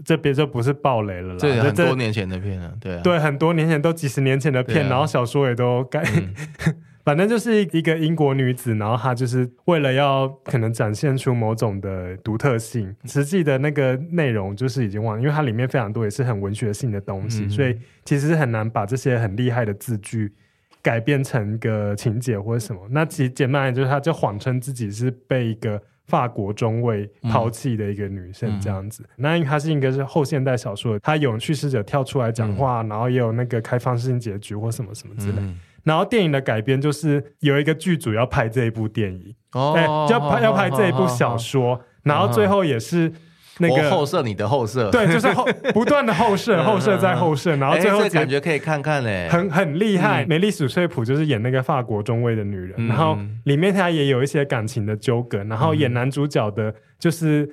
[0.05, 6.35] 这别就不是暴雷了啦，这很多年前的片了，对啊，对，很多年前都几十年前的片，啊、然后小说也都改，嗯、
[7.07, 20.33] 反正就是一个英国女子，然后她就是为了要可能展现出某种的独特性，实际的那个内容就是已经忘了，因为它里面非常多也是很文学性的东西，嗯、所以其实是很难把这些很厉害的字句
[20.81, 22.85] 改变成一个情节或者什么。
[22.91, 25.81] 那其实简单来就是，她就谎称自己是被一个。
[26.07, 35.41] 法国中尉抛弃的一个女生这样子，嗯、那因为它是应该是后现代小说，她有叙事者跳出来讲话，嗯、然后也有那个开放性结局或什么什么之类。
[35.87, 43.11] 嗯、然后电影的改编就是有一个剧组要拍这一部电影，哦，对，要拍要拍这一部小说，哦、然后最后也是。
[43.59, 50.23] 那个后射，你的后射， 对，就是后不断的后射，后设再后设，然后最后感觉可以看看嘞，很很厉害。
[50.27, 57.49] 梅丽史翠普就是演那个法国中尉的女人，然后里面她也有一些感情的纠葛，然后演男主角的，就是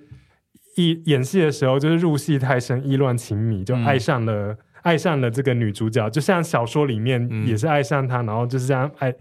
[0.77, 9.12] 一演戏的时候就是入戏太深，意乱情迷，就爱上了爱上了这个女主角，就像小说里面也是爱上她，然后就是这样爱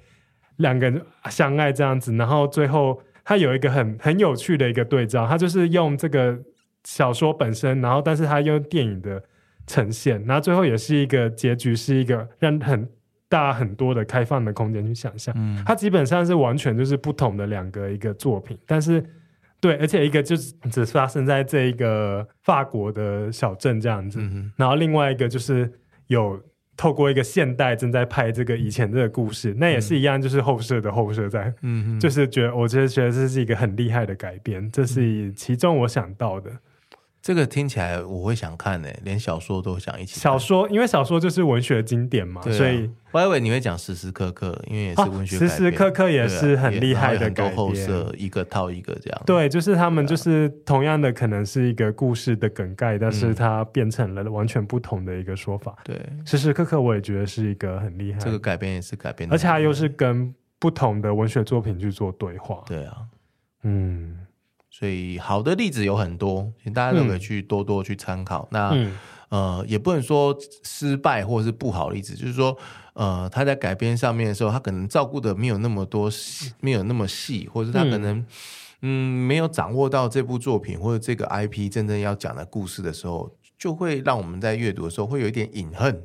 [0.58, 6.40] 两个人相爱这样子，然后最后他有一个很很有趣的一个对照，他就是用这个。
[6.86, 9.24] 小说本身，然后但是他用电影的
[9.66, 12.86] 呈现，然后最后也是一个结局，是一个让很
[13.30, 15.34] 大很多的开放的空间去想象。
[15.38, 19.02] 嗯，它基本上是完全就是不同的两个一个作品，但是
[19.64, 25.72] 对，而且一个就是只发生在这一个法国的小镇这样子，嗯、然后另外一个就是
[26.08, 26.40] 有。
[26.76, 36.50] 透过一个现代正在拍这个以前这个故事，那也是一样，就是后设的后设在，嗯哼，就是觉得我觉得觉得这是一个很厉害的改编，这是其中我想到的。
[37.24, 40.22] 这个听起来我会想看呢、欸，连小说都想一起看。
[40.22, 45.40] 小说，因为小说就是文学经典嘛，啊、所以我还以为你会讲时时刻刻，因为也是文学、啊。
[45.40, 49.22] 时时刻刻也是很厉害的改编，后设一个套一个这样。
[49.26, 55.78] 对，就是他们就是同样的，可能是一个故事的梗概，但是它变成了完全不同的一个说法。
[55.86, 58.20] 对，时时刻刻我也觉得是一个很厉害。
[58.20, 62.64] 这个改编也是改编，而且它又是跟不同的文学作品去做对话。
[62.66, 62.98] 对啊，
[63.62, 64.20] 嗯。
[64.76, 68.42] 所以好的例子有很多，请大家都可以去多多去参考。
[68.46, 68.92] 嗯、那、嗯、
[69.30, 72.58] 呃，也不能说失败或者是不好的例子，就是说，
[72.94, 76.10] 呃，他在改编上面的时候，他可能照顾的没有那么多，
[76.60, 78.26] 没有那么细，或者他可能嗯，
[78.82, 86.02] 嗯没有掌握到这部作品或者这个 IP 真正要讲的故事的时候，就会让我们在阅读的时候会有一点隐恨。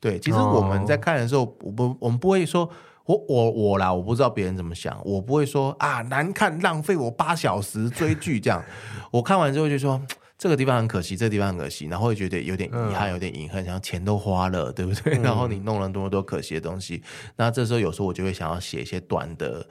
[0.00, 2.70] 对，其实我们在看的时候，哦、我不我们不会说。
[3.08, 8.62] 我我我啦，我不知道别人怎么想，我不会说啊难看，浪费我八小时追剧这样。
[9.10, 9.98] 我看完之后就说
[10.36, 15.16] 这个地方很可惜，这个地方很可惜，然后会觉得有点遗憾，有点遗憾，像钱都花了，对不对？
[15.16, 17.02] 嗯、然后你弄了那么多可惜的东西，
[17.36, 19.66] 那这时候有时候我就会想要写一些短的、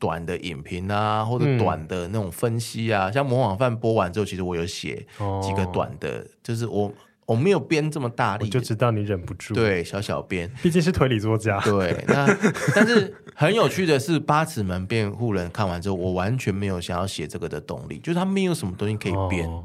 [0.00, 3.08] 短的影评啊，或者短的那种分析啊。
[3.08, 5.06] 嗯、像《模仿犯》播完之后，其实我有写
[5.40, 6.92] 几个短的，哦、就是我。
[7.26, 9.54] 我没有编这么大力，我就知道你忍不住。
[9.54, 11.58] 对，小小编，毕竟是推理作家。
[11.60, 12.26] 对，那
[12.74, 19.64] 但是很有趣的是，《八尺门辩护人》看完之后，我完全没有想要写这个的动力，就是他没有什么东西可以编，哦、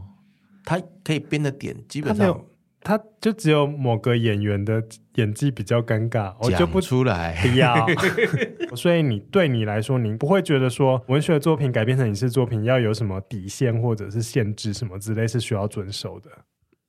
[0.63, 2.45] 他可以编的点基本上
[2.81, 4.81] 他，就只有某个演员的
[5.15, 7.37] 演技比较尴尬，我就不出来。
[7.41, 7.85] 不要，
[8.73, 16.29] 所以你对你来说，你不会觉得说文学作品改编成影视作品要有什么底线或者是限制什么之类是需要遵守的。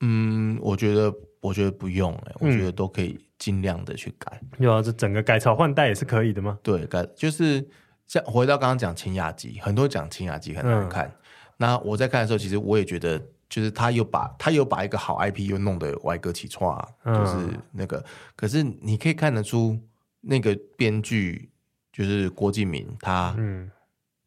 [0.01, 4.41] 嗯，我觉得我觉得不用哎、欸，我觉得都可以尽量的去改。
[4.59, 6.59] 有啊，这整个改朝换代也是可以的吗？
[6.63, 7.67] 对，改就是
[8.07, 11.07] 像回到刚刚讲《晴雅集》，很多讲《晴雅集》很难看。
[11.07, 11.13] 嗯、
[11.59, 17.99] 那我在看的时候，其实我也觉得，就是他又把他又把一个好 IP 又弄得歪歌起错，就是那个。
[17.99, 18.05] 嗯、
[18.37, 19.79] 可是你可以看得出，
[20.21, 21.51] 那个编剧
[21.93, 23.71] 就是郭敬明，他嗯，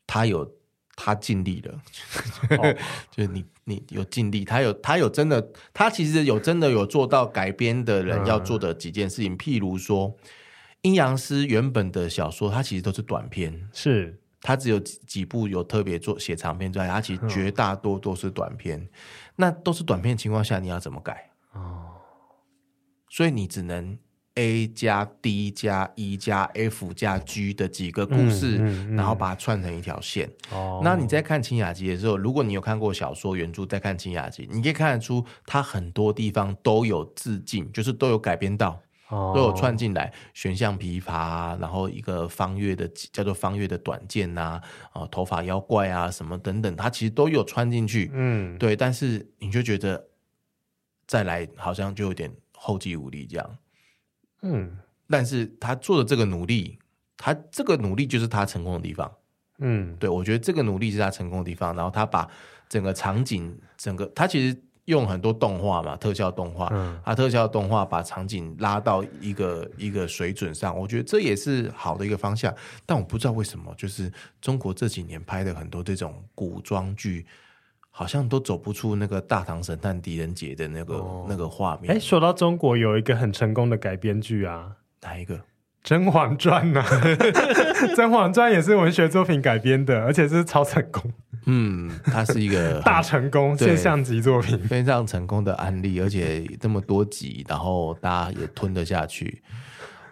[0.06, 0.50] 他有。
[0.96, 1.74] 他尽力了，
[2.52, 2.76] 哦、
[3.10, 10.16] 就是你，你有尽力，他有，他有真的，他其实有真的有做到改编的人要做的几件事情，嗯、譬如说，
[10.82, 18.90] 阴阳师原本的小说，它其实都是短篇，是，它只有几几部有特别做写长篇之外，它其实绝大多都是短篇，嗯、
[19.38, 21.32] 那都是短篇的情况下，你要怎么改？
[21.54, 22.02] 哦，
[23.10, 23.98] 所以你只能。
[24.36, 30.30] A 加 D 加 E 加 F 加 G 的几个故事，嗯嗯嗯、然后把它串成一条线。
[30.52, 38.80] 哦，那你在看《清雅集》的时候，如果你有看过小说原著，再看《清雅集》，你可以看得出它很多地方都有致敬，就是都有改编到。
[39.10, 50.04] 都有串进来，悬象琵琶，然后一个方月的叫做方月的短剑呐，啊，啊，头发妖怪啊什么等等，它其实都有穿进去，嗯，对，但是你就觉得
[51.06, 53.58] 再来好像就有点后继无力这样，
[54.44, 54.78] 嗯，
[55.10, 56.78] 但是他做的这个努力，
[57.18, 59.12] 他这个努力就是他成功的地方，
[59.58, 62.30] 嗯，对，我觉得这个努力是他成功的地方，然后他把
[62.70, 64.56] 整个场景，整个他其实。
[64.88, 72.54] 用很多动画嘛，特效动画，嗯，他，特效动画把场景拉到一个一个水准上，我觉得这也是好的一个方向。
[72.86, 77.26] 但我不知道为什么，就是中国这几年拍的很多这种古装剧，
[77.96, 81.94] 好像都走不出那个大唐神探狄仁杰的那个、哦、那个画面。
[81.96, 84.72] 哎，说到中国有一个很成功的改编剧啊，
[85.04, 85.36] 哪一个？
[85.84, 86.82] 《甄嬛传》呐，
[87.96, 91.04] 《甄嬛传》也是文学作品改编的，而且是超成功。
[91.46, 99.44] 嗯，它是一个 大成功现象级作品，非常成功的案例，而且这么多集，然后大家也吞得下去。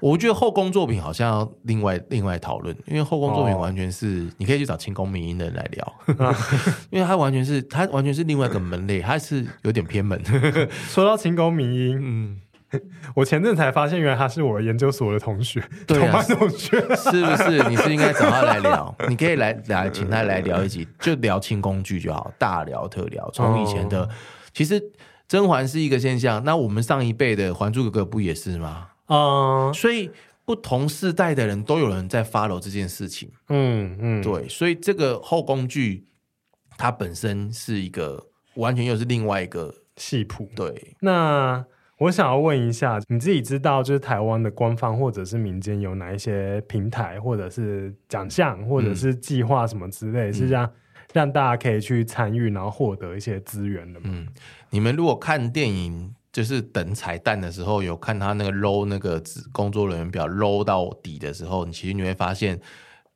[0.02, 6.36] 我觉得后宫作品好像要另外另外讨论，因为后宫作品完全是、哦、你可以去找清宫迷因的人来聊，啊、
[6.90, 10.22] 因为他完全是他完全是另外一个门类，他是有点偏门。
[10.90, 12.42] 说到清宫迷因，嗯。
[13.16, 17.70] 我前阵才发现，原来他是我研究所的同学，对啊、同班同学，是不是？
[17.70, 23.30] 你是应该找他来聊， 你可以来来请他来聊一集，就聊清宫剧就好，大聊特聊。
[23.34, 24.10] 从以前的，哦、
[24.54, 24.82] 其实
[25.28, 28.88] 甄嬛是一个现象，那我们上一辈的《还珠格格》不也是吗？
[29.12, 30.10] 嗯，所以
[30.46, 33.30] 不同世代的人都有人在 follow 这件事情。
[33.50, 36.06] 嗯嗯，对，所以这个后工具
[36.78, 40.50] 它本身是一个完全又是另外一个戏谱。
[40.56, 41.66] 对，那。
[42.02, 50.72] 我想要问一下，你自己知道就是台湾的官方或者是民间有哪一些平台，或者是奖项，或者是计划什么之类，嗯、是让
[51.14, 54.10] 让大家可以去参与，然后获得一些资源的吗？
[54.10, 54.28] 嗯，
[54.72, 59.22] 你们如果看电影，就是等彩蛋的时候，有看他那个 low 那个
[59.52, 62.60] 工作人员表 low 到底的时候，你其实你会发现。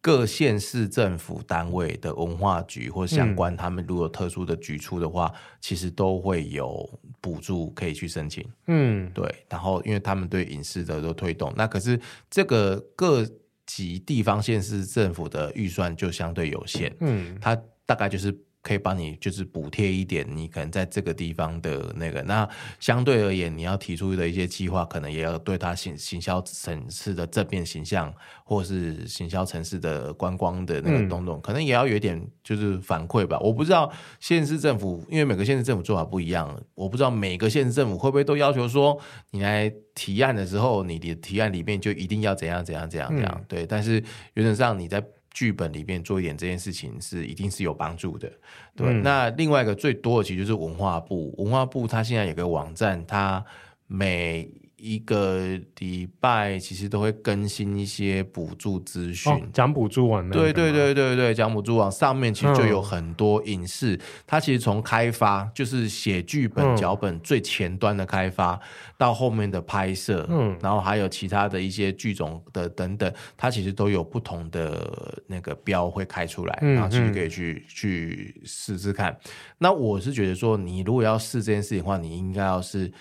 [0.01, 6.87] 各县市政府单位的文化局或相关，他们如果有特殊的举措的话，嗯、其实都会有
[7.19, 8.47] 补助可以去申请。
[8.67, 9.27] 嗯，对。
[9.49, 11.99] 然后，因为他们对影视的都推动，那可是
[12.29, 13.25] 这个各
[13.65, 16.95] 级地方县市政府的预算就相对有限。
[16.99, 18.44] 嗯，它大概就是。
[18.65, 22.49] 可以帮你就是补贴一点，你可能在这个地方的那个，那
[22.79, 28.11] 相对而言，你要提出的一些计划，可能也要对它行行销城市的正面形象，
[28.43, 33.37] 或是行销城市的观光的那个东东，嗯、可能也要有一点就是反馈吧。
[33.39, 38.99] 我不知道县市政府，因为每个县市政府做法不一样，我不知道每个县市政府会不会都要求说，
[39.29, 43.31] 你来提案的时候，你的提案里面就一定要怎样怎样怎样怎样。
[43.37, 44.03] 嗯、对，但是
[44.33, 45.05] 原则上你在。
[45.35, 48.31] 剧本里面做一点这件事情是一定是有帮助的，
[48.73, 48.87] 对。
[48.87, 53.43] 嗯、那另外一个最多的其实就是文化部，文化部它现在有个网站，它
[53.85, 54.49] 每
[54.85, 60.29] 一个礼拜其实都会更新一些补助资讯，讲补助网。
[60.29, 68.59] 对对对对对，讲补助网上面其实就有很多影视，嗯、它其实从开发就是写剧本脚本最前端的开发，嗯、
[68.95, 79.17] 到后面的拍摄，嗯，然后还有其他的一些剧种的等等，它其实都有不同的那个标会开出来，嗯、然后其实可以去、嗯、去试试看。
[79.57, 82.91] 那我是觉得说，你如果要试这件事情的话，你应该要是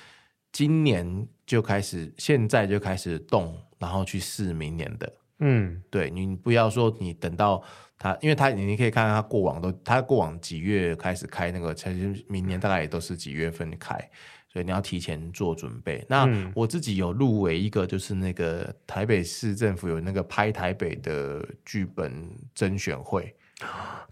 [0.55, 1.29] 今年。
[1.47, 5.13] 就开始，现在就开始动，然后去试明年的。
[5.41, 7.63] 嗯，对，你不要说你等到
[7.99, 13.95] 他，因为他你可以看看他过往都，他过往几月开始开那个，其实明年大概也都是几月份开，
[14.51, 16.03] 所以你要提前做准备。
[16.09, 23.37] 那我自己有入围一个，就是那个台北市政府有那个拍台北的剧本甄选会。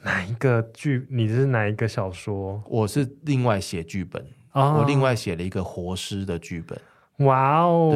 [0.03, 1.07] 哪一个剧？
[1.09, 2.63] 你是哪一个小说？
[2.69, 4.23] 我是另外写剧本，
[4.53, 6.79] 哦、我另外写了一个活尸的剧本。
[7.19, 7.95] 哇哦！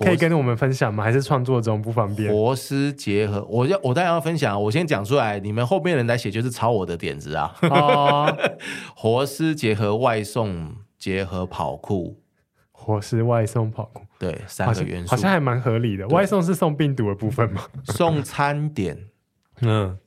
[0.00, 1.02] 可以跟我们分享吗？
[1.04, 2.32] 还是创作中不方便？
[2.32, 4.62] 活尸结合，我要我当然要分享。
[4.62, 7.54] 我先讲出来，你们后面人来写就是抄我的点子啊。
[7.62, 8.34] 哦，
[8.96, 12.22] 活尸结合外送，结合跑酷，
[12.72, 16.06] 活尸外送跑酷，对，三个元素好像，好像还蛮合理的。
[16.08, 17.62] 外送是送病毒的部分吗？
[17.92, 18.96] 送餐点，
[19.60, 19.98] 嗯，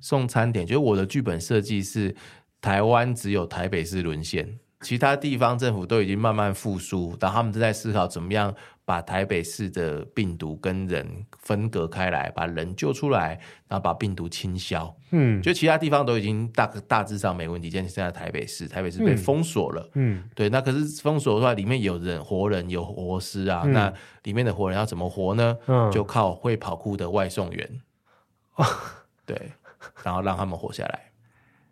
[0.00, 2.14] 送餐点，就是我的剧本设计是
[2.60, 4.58] 台湾只有台北市沦陷。
[4.80, 8.54] 其他地方政府都已经慢慢复苏，然后他们正在思考怎么样
[8.84, 11.06] 把台北市的病毒跟人
[11.38, 14.94] 分隔开来，把人救出来，然后把病毒清消。
[15.10, 19.86] 嗯，就其他地方都已经大大致上没问题，现在在台北市，台北市被封锁了。
[19.94, 25.58] 嗯，对，那可是封锁的话，里面有人活人有活尸啊，嗯、那里面的活人要怎么活呢？
[25.66, 27.80] 嗯，就靠会跑酷的外送员。
[28.54, 28.64] 哦，
[29.26, 29.52] 对，
[30.02, 31.10] 然后让他们活下来。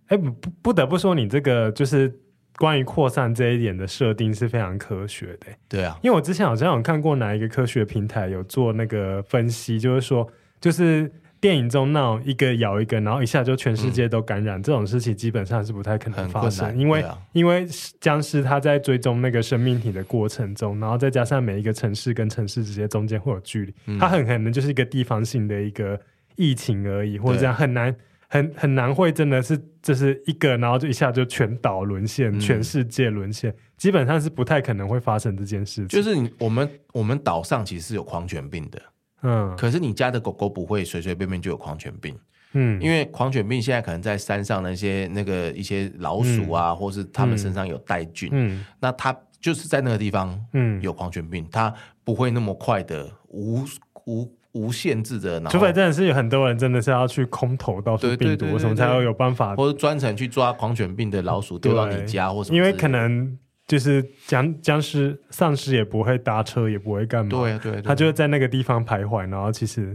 [0.09, 2.21] 哎，不不得不说，你这个就是。
[2.59, 5.47] 关于扩散这一点的设定是非常科学的。
[5.69, 10.29] 对啊，因为我之前好像有看过哪一个科学平台有做那个分析，就是说，
[10.61, 11.11] 就是。
[11.41, 17.65] 电影中那种一个咬一个，然后一下就全世界都感染，嗯、这种事情基本上是不太可能发生，因为、啊、因为
[18.01, 25.97] 僵尸它在追踪那个生命体的过程中，然后再加上每一个城市跟城市之间中间会有距离，嗯、它很可能就是一个地方性的一个
[26.35, 27.95] 疫情而已，或者这样很难
[28.29, 35.89] 很很难会真的是就是一个，然后就一下就全岛沦陷，嗯、全世界沦陷，基本上是不太可能会发生这件事情。
[35.89, 38.81] 就是你我们我们岛上其实是有狂犬病的。
[39.23, 42.17] 嗯，可是你家的狗狗不会随随便便就有狂犬病，
[42.53, 51.75] 嗯，因为狂犬病现在可能在山上那些那个一些老鼠啊，嗯、或是它们身上有带菌，嗯，那它就是在那个地方，嗯，有狂犬病，嗯、它
[52.05, 53.65] 不会那么快的无
[54.05, 63.39] 无无限制的，除非真的是有很多人真的是要去空投到处病毒，什么才会有办法，或者专程去抓狂犬病的老鼠丢到你家或什么，因为可能。
[63.69, 67.29] 就是僵僵尸、丧尸也不会搭车，也不会干嘛。
[67.29, 69.29] 对啊，对，对，他就在那个地方徘徊。
[69.29, 69.95] 然后其实，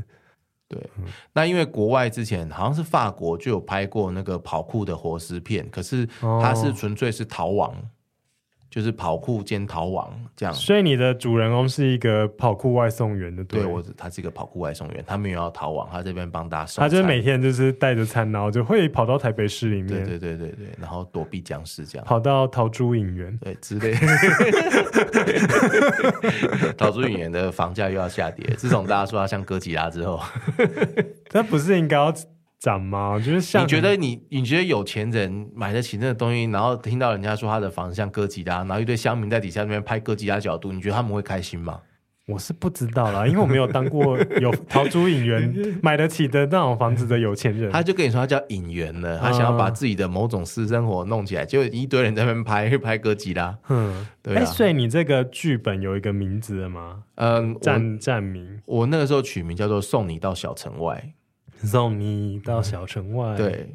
[0.69, 7.75] 对，嗯、那因为国外之前好像是法国就有拍过那个跑酷的活尸片，可是它是纯粹是逃亡。
[8.73, 16.81] 哦就是跑酷兼逃亡这样，所以你的主人公是一个跑酷外送员的，对，对我他是一个跑酷外送员，他没有要逃亡，他这边帮大家送。
[16.81, 23.93] 他就是每天就是带着餐，然后就会跑到台北市里面，对对对对对，然后躲避僵尸这样，跑到陶朱隐园，对之类。
[26.75, 30.19] 陶朱隐园的房价又要下跌，自从大家说他像哥吉拉之后，
[31.29, 32.11] 他不是应该要？
[32.63, 33.09] 涨吗？
[33.09, 41.81] 我觉得像你觉得你你觉得有钱人买得起那个东西，然后听到人家说他的房子像哥吉拉，然后一堆乡民在底下那边拍哥吉拉角度，你觉得他们会开心吗？
[42.25, 47.69] 我是不知道啦，因为我没有当过有逃出影园买得起的那种房子的有钱人。
[47.69, 53.53] 他就跟你说他叫影员了，他想要把自己的某种私生活弄起来，就一堆人在那边拍拍哥吉拉。
[53.67, 54.39] 嗯，对、啊。
[54.39, 57.03] 哎、欸，所以你这个剧本有一个名字了吗？
[57.15, 58.61] 嗯，站站名。
[58.67, 61.03] 我那个时候取名叫做《送你到小城外》。
[61.63, 63.35] 送你到小城外。
[63.35, 63.67] 对，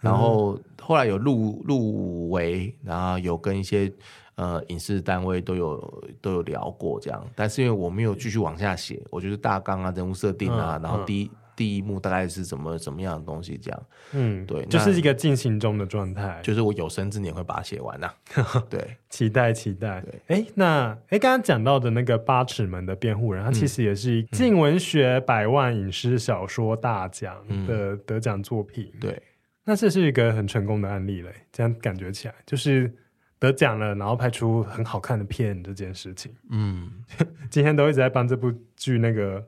[0.00, 3.92] 然后后来有入入围，然后有跟一些
[4.34, 11.30] 呃影视单位都有都有聊过这样，但是因为我没有继续往下写，我就是大纲啊、人物设定啊，然后第一。
[11.56, 13.56] 第一幕大概是怎么怎么样的东西？
[13.56, 13.82] 这样，
[14.12, 18.64] 嗯，对，就是一个进行中的状态，就是我有生之年会把它写完呐、啊。
[18.68, 20.00] 对，期待期待。
[20.00, 27.36] 对，哎，那哎，刚刚讲到的那个八尺门的辩护人，他其实也是近文学百万影视小说大奖
[27.66, 28.90] 的得奖作品。
[28.94, 29.22] 嗯、对，
[29.64, 31.32] 那这是一个很成功的案例嘞。
[31.52, 32.92] 这样感觉起来，就是
[33.38, 36.32] 得奖了，然后拍出很好看的片这件事情。
[36.50, 36.90] 嗯，
[37.48, 39.46] 今天都一直在帮这部剧那个。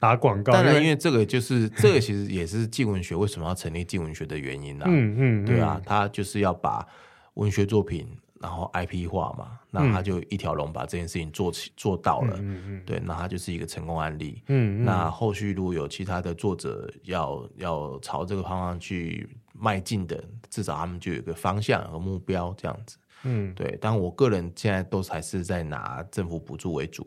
[0.00, 4.86] 打广告，当然，因为这个就是这个，其实也是纪文学为什么要成立纪文学的原因啦。
[4.88, 6.86] 嗯嗯，对啊，他就是要把
[7.34, 8.06] 文学作品
[8.40, 12.36] 然后 IP 化嘛，那他就一条龙把这件事情做起做到了。
[12.38, 14.42] 嗯嗯，对，那他就是一个成功案例。
[14.46, 22.96] 嗯，那后续如果有其他的作者要要朝这个方向去迈进的，至少他们就有个方向和目标这样子。
[23.24, 27.04] 嗯，对，但我个人现在都还是在拿政府补助为主。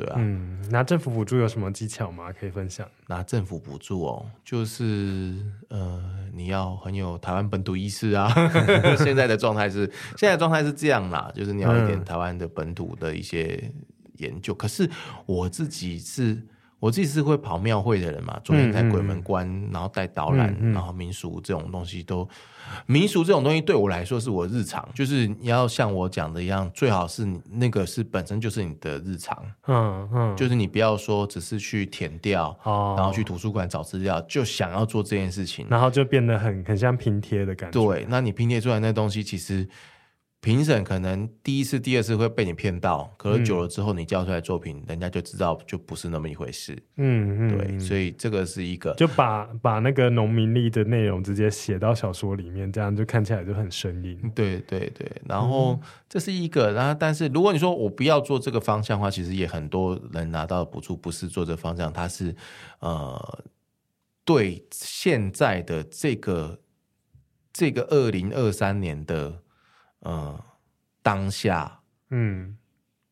[0.00, 2.32] 对啊，嗯，拿政府补助有什么技巧吗？
[2.32, 2.86] 可以分享？
[3.06, 5.36] 拿政府补助哦，就是
[5.68, 8.32] 呃，你要很有台湾本土意识啊。
[8.98, 9.84] 现在的状态是，
[10.16, 13.70] 现在状态是这样啦，就是你要一点台湾的本土的一些
[14.16, 14.54] 研究。
[14.54, 14.90] 嗯、可是
[15.26, 16.40] 我自己是。
[16.80, 22.26] 我自己是会跑庙会的人嘛，昨天在鬼门关，然后带导览，然后民俗这种东西都，
[22.86, 37.78] 民俗这种东西对我来说是我日常，就是你要像我讲的一样，最好是那个是本身就是你的日常，嗯嗯，嗯就是你不要说只是去填掉，哦、然后去图书馆找资料，就想要做这件事情，然后就变得很很像拼贴的感觉。
[37.78, 39.68] 对，那你拼贴出来那东西其实。
[40.42, 46.72] 评审可能第一次、第二次会被你骗到，可是久了之后，你交出来作品，嗯、人家就知道就不是那么一回事。
[46.96, 54.18] 嗯嗯，对，所以这个是一个，就把把那个农民力的内容直接写到小说里面，这样就看起来就很生硬。
[54.34, 55.78] 对对对，然后
[56.08, 62.34] 这是一个，然后但是如果你说我不要做这个方向的话，其实也很多人拿到补助不是做这个方向，他是
[62.78, 63.44] 呃
[64.24, 66.60] 对现在的这个
[67.52, 69.42] 这个二零二三年的。
[70.02, 70.38] 嗯，
[71.02, 71.80] 当下，
[72.10, 72.56] 嗯，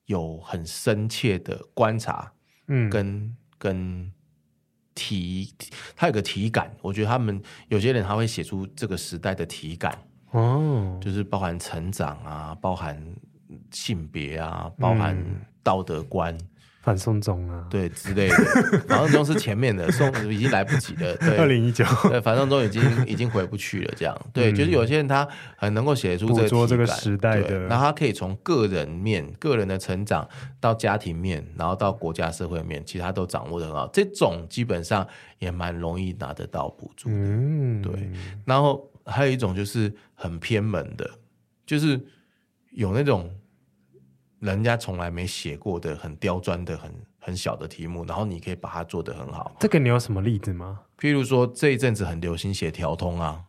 [0.07, 2.33] 有很深切的观察，
[2.67, 4.13] 嗯，跟跟
[4.95, 5.55] 体，
[5.95, 9.99] 他有个体感，我觉得他们有些人他会写出这个时代的体感，
[10.31, 13.01] 哦，就是包含成长啊，包含
[13.71, 15.17] 性别啊，包含
[15.63, 16.37] 道德观。
[16.89, 18.35] 反送中啊，对之类的，
[18.89, 21.15] 反送中是前面的，送已经来不及了。
[21.17, 23.93] 对，二零一九，对，反送中已经 已经回不去了。
[23.95, 25.29] 这样，对，嗯、就是有些人他
[25.59, 30.27] 很能够写出这个，这个时代的，然后他可以从个人面、个人的成长
[30.59, 33.87] 到家庭面，然后到国家社会面，其实他都掌握的很好。
[33.93, 35.07] 这种基本上
[35.41, 37.15] 也蛮容易拿得到补助的。
[37.15, 38.11] 嗯，对。
[38.47, 41.11] 然后还有一种就是很偏门的，
[41.67, 42.01] 就是
[42.71, 43.31] 有那种。
[44.41, 49.55] 人家从来没写过的很刁钻的很很小的题目，然后你可以把它做得很好。
[49.59, 50.81] 这个你有什么例子吗？
[50.99, 53.41] 譬如说这一阵子很流行写条通啊，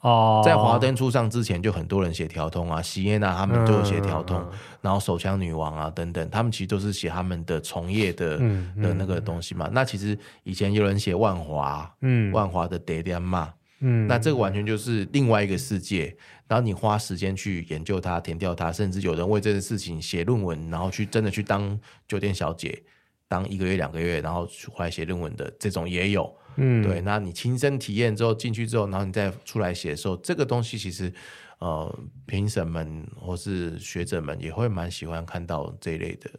[0.00, 9.66] 哦，在华灯初上之前就很多人写条通啊，席耶娜他们都有写条通，嗯、然后手枪女王啊等等，他们其实都是写他们的从业的、嗯、的那个东西嘛。
[9.68, 13.52] 嗯、那其实以前有人写万华，嗯，万华的爹爹嘛。
[13.86, 16.16] 嗯，那这个完全就是另外一个世界，
[16.48, 21.78] 然后你花时间去研究它、填掉它，甚至有人为这件事情写论文，然后去真的去当
[22.08, 22.82] 酒店小姐，
[23.28, 26.34] 当一个月、两个月，然后回来写论文的这种也有。
[26.56, 31.12] 嗯，对，那你亲身体验之后进去之后，然后你再出来写的时候，这个东西其实
[31.58, 36.30] 呃，评审们或是学者们也会蛮喜欢看到这一类的。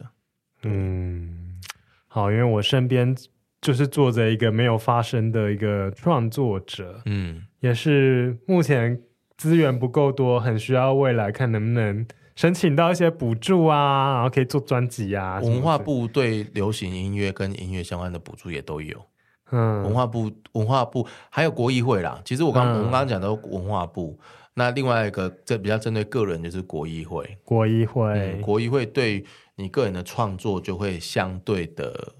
[0.64, 1.60] 嗯，
[2.08, 3.14] 好，因为我身边。
[3.60, 9.00] 就是做着一个没有发声的一个创作者，嗯，也是目前
[9.36, 15.40] 资源不够多，很需要未来看能不能申请到一些补助啊，然后可以做专辑啊。
[15.40, 19.04] 文化部对流行音乐跟音乐相关的补助也都有，
[19.50, 22.20] 嗯，文化部文化部还有国艺会啦。
[22.24, 24.18] 其实我刚、嗯、我们刚刚讲的文化部，
[24.54, 29.24] 那另外一个这比较针对个人就是国艺会，国议会、嗯，国艺会对
[29.56, 32.12] 你个人的创作就会相对的。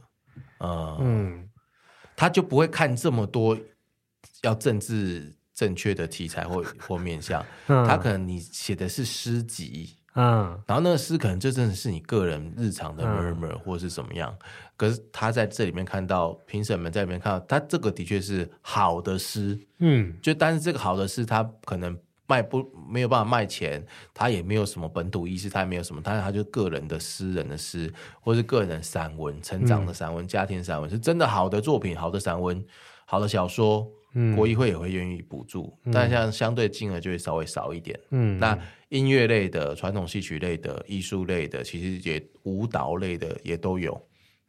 [0.58, 1.48] 呃、嗯，
[2.16, 3.58] 他就不会看这么多
[4.42, 14.36] 要政治正确的题材或 或面向，嗯、他可能你写的是诗集，嗯，然后那个诗可能就真的是你个人日常的 murmur、嗯、或是怎么样，
[14.76, 21.98] 可是他在这里面看到评审们在里面看到，他这个的确是好的诗，嗯，就但是这个好的诗，他可能。
[22.26, 32.64] 卖不没有办法卖钱，他也没有什么本土意识，他也没有什么，但是他就个人的诗人的诗，或是个人的散文、成长的散文、嗯、家庭散文，是真的好的作品、好的散文、
[33.04, 37.98] 好的小说，嗯、国艺会也会愿意补助，嗯、但像相对金额就会稍微少一点。
[38.10, 38.58] 嗯，那
[38.88, 44.00] 音乐类的、传统戏曲类的、艺术类的，其实也舞蹈类的也都有。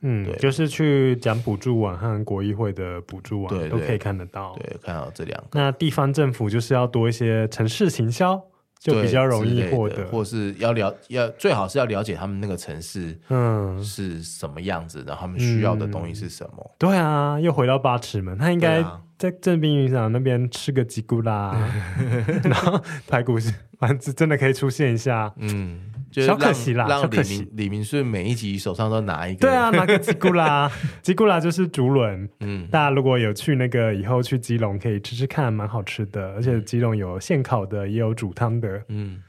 [0.02, 4.56] 嗯，对，就是去讲补助网和国议会的补助网，都可以看得到。
[4.60, 5.60] 对，看到这两个。
[5.60, 8.40] 那地方政府就是要多一些城市行销，
[8.80, 16.58] 就比较容易获得，或是要了要最好是要了解他们那个城市嗯是什么样子的，然后他们需要的东西是什么。
[16.60, 18.86] 嗯、对啊，又回到八尺门，他应该
[19.18, 21.58] 在正滨渔场那边吃个吉古拉，
[22.46, 25.80] 然后排骨是反正真的可以出现一下，嗯。
[26.12, 29.42] 小可惜啦，让李明李明顺每一集手上都拿一个。
[29.42, 32.30] 对啊，拿个吉古拉，吉古拉就是竹轮。
[32.40, 36.34] 嗯，大家如果有去那个以后去基隆，可以吃吃看，蛮好吃的。
[36.34, 38.82] 而且基隆有现烤的，也有煮汤的。
[38.88, 39.22] 嗯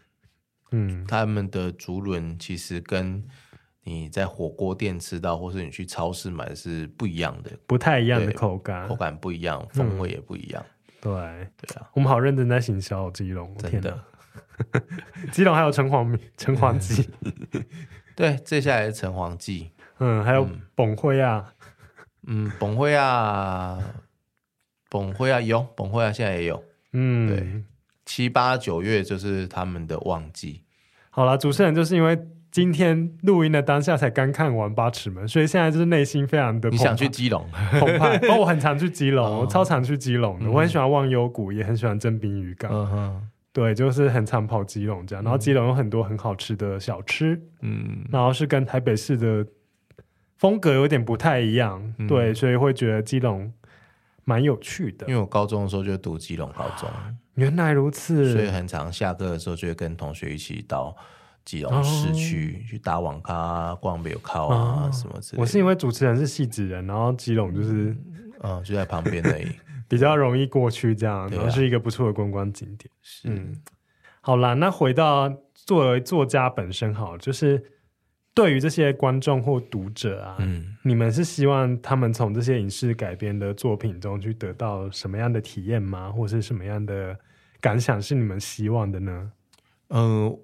[0.70, 3.22] 嗯，他们的竹轮其实跟
[3.84, 10.64] 你在火锅店吃到，或是你去超市买是不一样的，不太一样的口感，口感不一样，风味也不一样。
[11.00, 13.98] 对对啊，我们好认真在行销基隆，真的。
[15.30, 17.08] 基隆还有城隍城隍祭，
[18.14, 21.52] 对，接下来是城隍祭，嗯，还有崩会啊，
[22.26, 23.78] 嗯，崩会啊，
[24.90, 26.62] 崩会啊，有崩会啊，现在也有，
[26.92, 27.62] 嗯，对，
[28.04, 30.64] 七八九月就是他们的旺季。
[31.10, 32.18] 好了，主持人就是因为
[32.50, 37.46] 今天录音的当下才刚看完八尺门，所以现在就是内心非常的，你想去基隆，
[37.78, 38.16] 澎湃。
[38.28, 42.70] 哦，我很常去基隆，我超常去基隆的，嗯、我很喜欢忘忧谷，也很喜欢征兵渔港。
[42.72, 43.28] 嗯哼。
[43.52, 49.44] 对，就是很常跑基隆这样，然后基隆有很多很好吃的小吃，嗯，然后是跟台北市的
[50.36, 53.52] 风格有点不太一样，嗯、对，所以会觉得基隆
[54.24, 55.06] 蛮有趣的。
[55.08, 56.88] 因为我高中的时候就读基隆高中，
[57.34, 60.94] 原来如此，所以很常下课的时候就会跟同学一起到
[61.44, 65.40] 基隆市区、哦、去打网咖、逛北靠啊、哦、什么之类的。
[65.40, 67.96] 我是因为主持人是戏子人，然后基隆就是
[68.42, 69.46] 嗯，就在旁边而已。
[69.88, 72.90] 比较容易过去，这样，然后是一个不错的观光景点。
[73.00, 73.56] 是、嗯，
[74.20, 77.62] 好啦，那回到作为作家本身，好，就是
[78.34, 86.12] 对于这些观众或读者啊，嗯，你们是希望他们从这些影视改编的作品中去得到什么样的体验吗？
[86.12, 87.18] 或是什么样的
[87.60, 89.32] 感想是你们希望的呢？
[89.88, 90.38] 嗯、呃。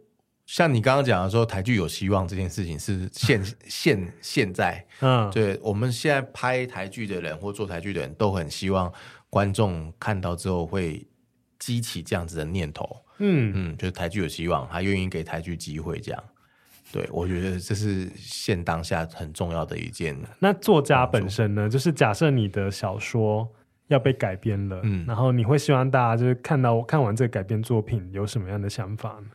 [0.47, 8.93] 像你刚刚讲的说，台剧有希望这件事情是现 现现在，嗯，对，我们现在拍台剧的人或做台剧的人都很希望
[9.35, 11.05] 观众看到之后会
[11.59, 16.25] 激起这样子的念头，嗯嗯，就是台剧有希望，他愿意给台剧机会这样。
[16.93, 20.17] 对，我觉得这是现当下很重要的一件。
[20.39, 21.69] 那作家本身呢？
[21.69, 23.53] 就是假设你的小说
[23.89, 29.27] 要被改编了，嗯，然后你会希望大家就是看到看完这个改编作品有什么样的想法呢？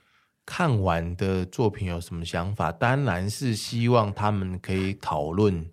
[0.46, 2.72] 看完的作品有什么想法？
[2.72, 5.70] 当然是希望他们可以讨论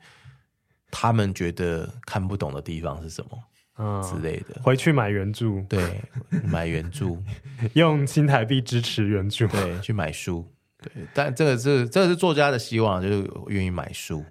[0.90, 3.38] 他们觉得看不懂的地方是什么。
[3.78, 6.00] 嗯，之类的，回去买原著，对，
[6.44, 7.18] 买原著，
[7.74, 10.46] 用新台币支持原著，对，去买书，
[10.82, 14.24] 对，但这个是这个是作家的希望，就是愿意买书，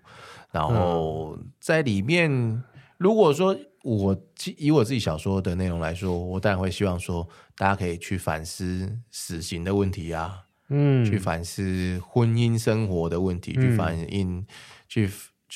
[0.51, 2.63] 然后在里面，嗯、
[2.97, 4.19] 如果说我
[4.57, 10.39] 以我自己小说的内容来说，我当然会希望说，大家可以去反思死刑的问题啊，
[10.69, 14.45] 嗯，去反思婚姻生活的问题，嗯、去反映
[14.87, 15.07] 去。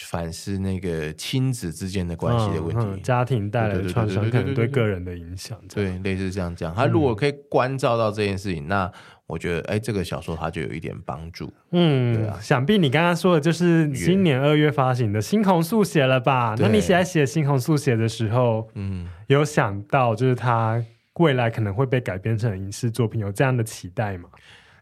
[0.06, 6.74] 反思那个亲子之间的关系的问题，嗯嗯、家庭带来的创伤可能对个人的影响，对，类似这样讲。
[6.74, 8.92] 他如果可以关照到这件事情，嗯、那
[9.28, 11.52] 我觉得，哎、欸，这个小说它就有一点帮助。
[11.72, 12.40] 嗯，对啊。
[12.42, 16.56] 想必你刚刚说的就是今年二月发行的《猩红速写》了吧？
[16.58, 20.84] 那你写在写《猩红速写》的时候，嗯，有想到就是它
[21.16, 24.30] 未来可能会被改编成影视作品，有这样的期待吗？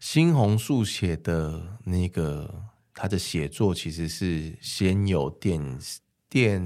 [0.02, 2.67] 《猩红速写》的那个。
[3.00, 5.78] 他的写作其实是先有电
[6.28, 6.60] 电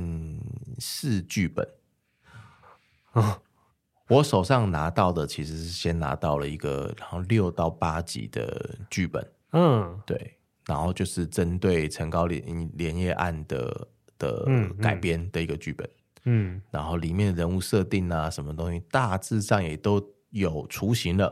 [0.79, 1.69] 视剧本，
[3.13, 3.39] 哦，
[4.09, 14.47] 我手上拿到的其实是先拿到了一个然后六到八集的剧本，嗯，对，然后就是针对陈高连连夜案的的
[14.81, 15.87] 改编的一个剧本，
[16.25, 21.27] 嗯，嗯，然后里面的人物设定啊，什么东西大致上也都有雏形了，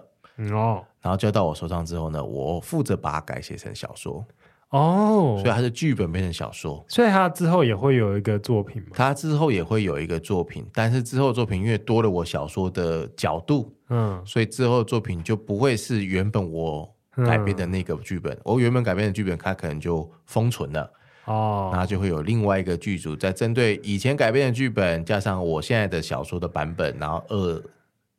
[0.53, 4.23] 哦，然后交到我手上之后呢，我负责把它改写成小说。
[4.71, 8.89] 哦，所以他的剧本变成小说，所以他之后也会有一个作品吗？
[8.95, 16.89] 他之后也会有一个作品，但是之后作品因为多了我小说的角度，嗯，所以之后作品就不会是原本我
[17.27, 20.93] 改编的那个剧本，嗯、我原本改编的剧本，它可能就封存了，
[21.25, 27.63] 哦，然后就会有另外一个剧组在针对以前改编的剧本，加上我现在的小说的版本，然后二。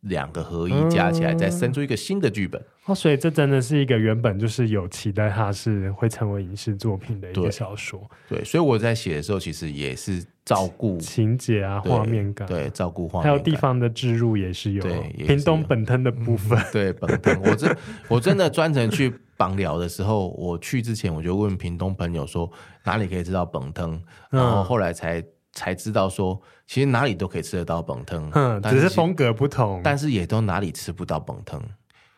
[0.02, 2.60] 两个合一加起来，再生出一个新的剧本。
[2.62, 2.66] 嗯。
[2.86, 8.02] 哦，所以这真的是一个原本就是有期待它是会成为影视作品的一个小说。
[8.28, 14.82] 对，对，所以我在写的时候，其实也是照顾情节啊、画面感，对，照顾画面，还有地方的置入也是有。
[14.82, 17.78] 对，屏东本藤的部分，嗯、对，本藤，我真
[18.08, 22.52] 我真的专程去绑寮的时候，我去之前我就问屏东朋友说
[22.86, 25.24] 哪里可以知道本藤，然后后来才。
[25.54, 31.62] 才知道说，其实哪里都可以吃得到本汤，嗯，只是风格不同，但是也都哪里吃不到本汤，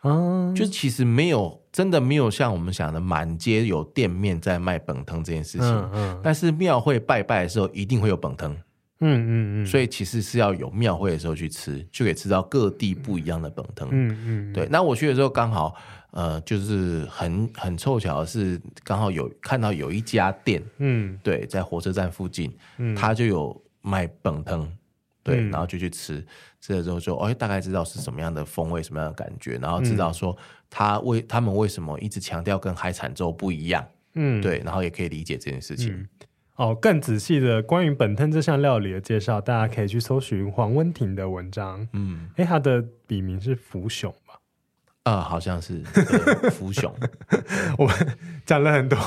[0.02, 8.54] 嗯，就是其实没有真的没有像我们想的满街有店面在卖本藤这件事情，嗯，嗯，但是庙会拜拜的时候一定会有本藤，嗯
[9.00, 15.74] 嗯嗯，所以其实是要有庙会的时候去吃，就可以吃到各地不一样的本汤，嗯嗯，对，那我去的时候刚好。
[16.14, 24.64] 呃，就是很很凑巧的是，刚好有看到有一家店，嗯，对，在火车站附近，嗯，他就有卖本汤，
[25.24, 26.24] 对，嗯、然后就去吃，
[26.60, 30.36] 吃了之后就，哎，大概知道是什么样的风味，什么样的感觉，然后知道说
[30.70, 33.84] 他为他们为什么一直强调跟海产粥不一样，
[34.14, 35.92] 嗯，对，然后也可以理解这件事情。
[35.92, 36.08] 嗯、
[36.54, 44.14] 哦，更仔细的关于本汤这项料理的介绍，大家可以去搜寻黄温婷的文章，嗯，哎，他的笔名是福雄。
[45.04, 45.82] 啊、呃，好像是
[46.50, 46.92] 福雄。
[47.76, 47.94] 我们
[48.46, 48.98] 讲了很多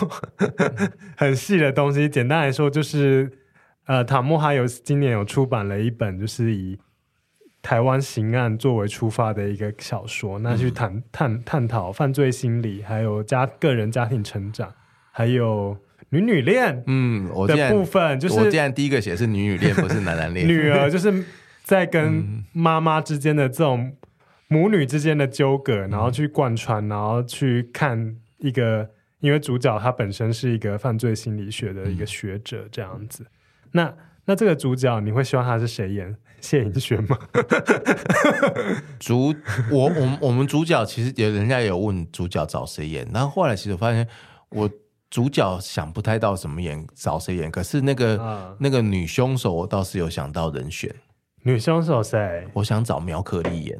[1.15, 3.31] 很细的东西，简单来说就是，
[3.87, 6.77] 呃，塔莫哈有今年有出版了一本，就是以
[7.63, 14.71] 台湾刑案作为出发的一个小说，那去探探探讨犯罪心理，还有家个人家庭成长，
[15.11, 15.75] 还有
[16.09, 21.25] 女女恋，嗯，我的部分就是我竟然第一个写是女女恋，不是男男恋，女儿就是
[21.63, 23.93] 在跟妈妈之间的这种。
[24.47, 28.89] 母女之间的纠葛，然后去贯穿，然后去看一个，
[29.19, 33.23] 因为主角他本身是一个犯罪心理学的一个学者，这样子。
[33.23, 33.27] 嗯、
[33.71, 33.93] 那
[34.25, 36.15] 那这个主角，你会希望他是谁演？
[36.39, 37.17] 谢盈萱吗？
[38.99, 39.33] 主，
[39.71, 44.07] 我我们我们主角其实也人家有问主角找谁演，然后后来其实我发现
[44.49, 44.69] 我
[45.09, 50.93] 主角想不太到什么演找谁演，可是那个、啊、那个女凶手我倒是有想到人选。
[51.41, 52.47] 女凶手谁？
[52.53, 53.79] 我想找苗可丽演。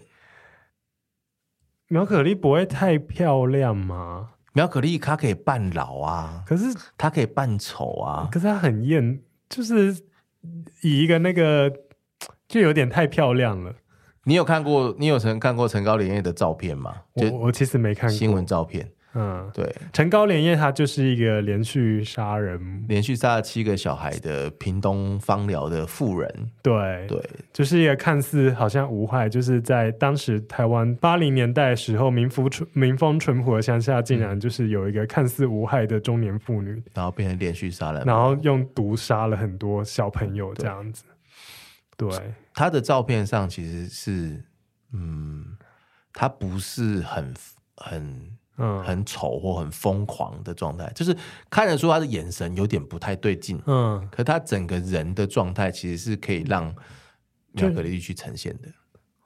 [1.90, 4.32] 苗可丽不会太漂亮吗？
[4.54, 6.66] 苗可丽她可以扮老啊，可是
[6.98, 9.96] 她可以扮丑啊，可是她很艳，就是
[10.82, 11.72] 以一个那个
[12.48, 13.74] 就有点太漂亮了。
[14.24, 14.94] 你有看过？
[15.00, 16.94] 你有曾看过陈高莲叶的照片吗？
[17.14, 18.92] 我我其实没看过新闻照片。
[19.20, 26.51] 嗯，对，陈高连叶他就是一个连续杀人、连续杀了七个小孩的屏东方寮的妇人。
[26.61, 27.20] 对对，
[27.51, 41.03] 就是一个看似好像无害，就是在当时台湾八零年代的时候，民风淳民风淳朴的乡下，竟然就是有一个看似无害的中年妇女，嗯、然后变成连续杀人，然后用毒杀了很多小朋友这样子。
[41.97, 44.43] 对，对他的照片上其实是，
[44.93, 45.57] 嗯，
[46.13, 47.34] 他不是很
[47.76, 48.37] 很。
[48.58, 51.16] 嗯，很丑或很疯狂的状态，就是
[51.49, 53.62] 看得出他的眼神有点不太对劲。
[53.68, 56.74] 嗯，可他整个人的状态其实是可以让
[57.51, 58.70] 苗可丽去呈现的。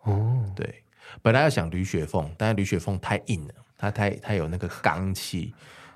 [0.04, 0.84] 哦，对，
[1.22, 5.54] 本来要想吕雪凤，但是吕雪凤太硬了，她太太有那个刚气。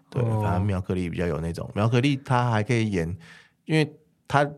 [0.09, 1.69] 对，反正妙可丽比较有那种。
[1.75, 3.17] 苗可丽她还可以演，
[3.65, 3.91] 因为
[4.27, 4.49] 她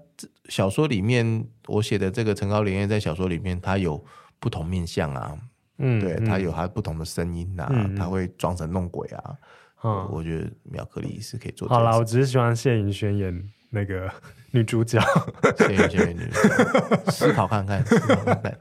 [0.49, 4.05] 小说里面我写的这个陈高连叶在小说里面，她有
[4.39, 5.36] 不同面相啊。
[5.80, 9.36] 嗯，对，他有他不同的声音呐、他会装神弄鬼啊。
[9.84, 11.67] 嗯，我觉得妙可丽是可以做。
[11.67, 14.11] 好啦，我只是喜欢谢盈萱演那个
[14.49, 14.99] 女主角。
[15.55, 18.57] 谢盈萱演女主角，思考看看， 思考看看。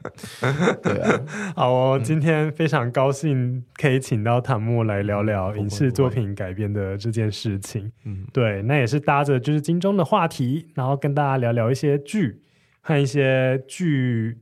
[0.83, 1.19] 对啊，
[1.55, 7.91] 好哦，今天非常高兴可以请到唐墨来聊聊影视作品改编的这件事情。
[8.05, 12.43] 嗯，对，那也是搭着就是金钟的话题，然后跟大家聊聊一些剧
[12.81, 14.37] 和一些剧。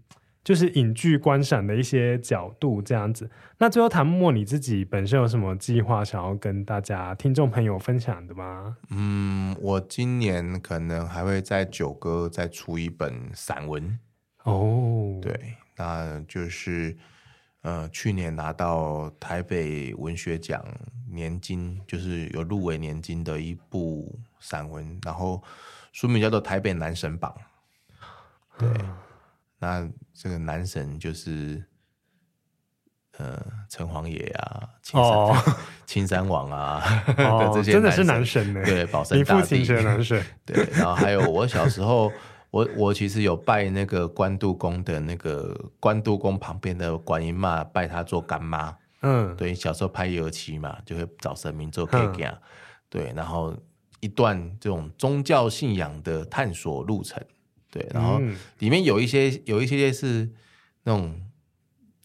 [0.45, 3.29] 就是影剧观赏的一些角度这样子。
[3.57, 8.77] 那最后，谭墨你自己本身有什么计划想要跟大家听众朋友分享的吗？
[8.91, 13.97] 嗯，我今年可能还会在九歌再出一本散文
[14.43, 15.19] 哦。
[15.19, 16.95] 对，那就是
[17.61, 20.63] 呃，去年拿到台北文学奖
[21.09, 25.41] 年金，就是有入围年金的一部散文，然后
[25.91, 27.33] 书名叫做《台北男神榜》。
[28.59, 28.69] 对。
[28.69, 28.95] 嗯
[29.65, 31.65] 那这个男神就是，
[33.17, 35.43] 呃，城隍爷啊，青山、哦、
[35.87, 38.63] 青山王啊，哦、 这些真的是男神呢。
[38.63, 40.23] 对，保生大帝是男神。
[40.45, 42.11] 对，然后还有我小时候，
[42.51, 48.77] 我我其实有拜那个关渡宫的那个关渡宫旁边的观音妈，拜她做干妈。
[49.01, 52.37] 嗯，对，小时候拍油漆嘛，就会找神明做 K 歌。
[52.87, 53.55] 对，然后
[53.99, 57.23] 一段这种宗教信仰的探索路程。
[57.75, 58.21] 对，然后
[58.59, 60.29] 里面有一些有一些是
[60.83, 61.13] 那种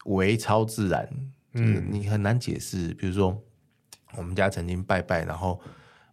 [0.03, 1.07] 为超自然，
[1.55, 2.93] 就是你很难解释。
[2.95, 3.41] 比如说，
[4.17, 5.57] 我们家曾经拜拜，然后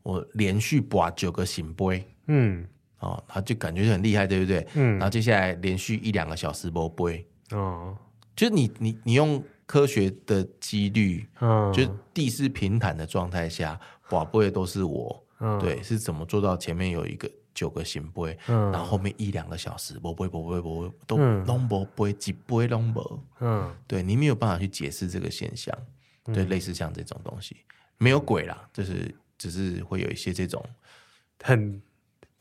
[0.04, 2.64] 我连续拔九个醒杯，嗯，
[3.00, 4.64] 哦，他就感觉就很厉害，对不对？
[4.74, 7.98] 嗯，然后接下来连续一两个小时不杯，哦，
[8.36, 17.28] 就是你你你用科学的几率，嗯，就是地势平坦的状态下，拔杯都是我，嗯，对，是怎么做到前面有一个。
[17.58, 23.20] 九个圣杯，嗯、然后后面一两个小时，不杯不杯不杯都拢不杯，几杯拢无。
[23.40, 25.76] 嗯，对你没有办法去解释这个现象，
[26.26, 27.56] 嗯、对，类似像这种东西，
[27.96, 30.64] 没有鬼啦，就是只是会有一些这种
[31.42, 31.82] 很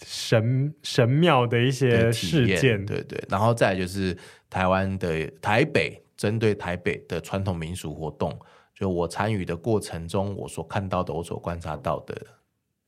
[0.03, 3.19] 神神妙的一些事件，对对。
[3.27, 4.15] 然后再来就是
[4.51, 8.39] 台湾的台北，针对台北的传统民俗活动，
[8.75, 12.15] 就我参与的过程中，我所看到的，我所观察到的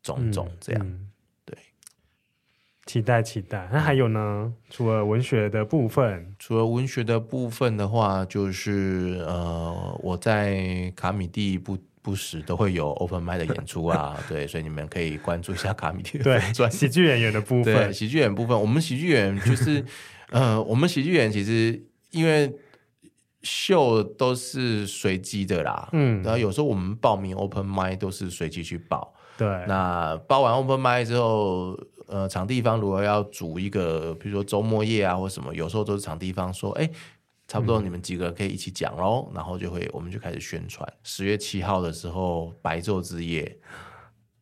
[0.03, 0.85] 种种这样。
[0.85, 1.05] 嗯嗯
[2.89, 4.51] 期待期待，那还有呢？
[4.71, 17.93] 除了文学的部分，除了文学的部分的话，就是呃，我在卡米蒂不不时都会有 open mic 的演出啊， 对，所以你们可以关注一下卡米蒂的对喜剧演员的部分。
[17.93, 19.85] 喜剧演员部分，我们喜剧演员就是
[20.33, 21.79] 呃，我们喜剧演员其实
[22.09, 22.51] 因为
[23.43, 31.79] 秀都是随机的啦，嗯，然后有时候我们报名 open mic 都是随机去报，对，那报完 open mic 之后。
[32.09, 36.89] 呃，场地方如果要组一个，比如说周末夜啊，或什么，有时候都是场地方说，哎，
[37.47, 40.91] 差不多你们几个可以一起讲喽，嗯、然后就会我们就开始宣传。
[41.03, 43.55] 十月七号的时候，白昼之夜，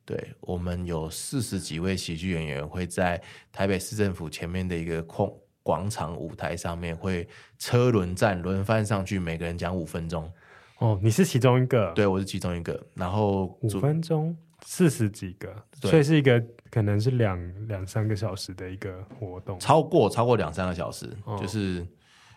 [0.05, 7.27] 对，我们有四十几位喜剧演员会在台北市政府前面的一个空广场舞台上面，会
[7.59, 10.31] 车轮战轮番上去，每个人讲五分钟。
[10.79, 11.91] 哦，你是其中一个？
[11.93, 12.81] 对，我是其中一个。
[12.93, 16.41] 然后五分钟，四十几个，所以是一个。
[16.71, 21.85] 可能是两两三个小时的一个活动，超过超过两三个小时，哦、就是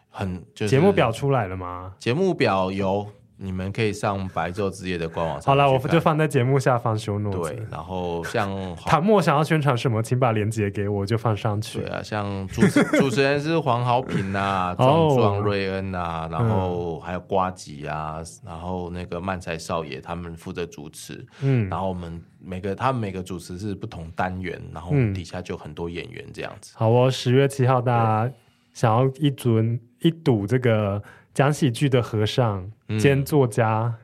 [0.08, 1.94] 很就是节目表出来了吗？
[1.98, 3.06] 节目表有。
[3.42, 5.46] 你们可以上白昼之夜的官网上。
[5.46, 7.48] 好了，我就放在节目下方 show notes。
[7.48, 8.50] 对，然后像
[8.84, 11.80] 唐墨想要宣传什么，请把链接给我，就放上去。
[11.80, 21.26] 对啊，像主持 主持人是黄豪平啊，壮壮瑞恩啊，然后还有瓜吉啊，然后那个漫才少爷他们负责主持。
[21.40, 26.74] 嗯，然后我们每个他们每个主持是不同单元，然后底下就很多演员这样子。
[26.76, 28.32] 好哦，十月七号大家
[28.74, 31.02] 想要一尊一睹这个。
[31.32, 33.96] 讲喜剧的和尚兼作家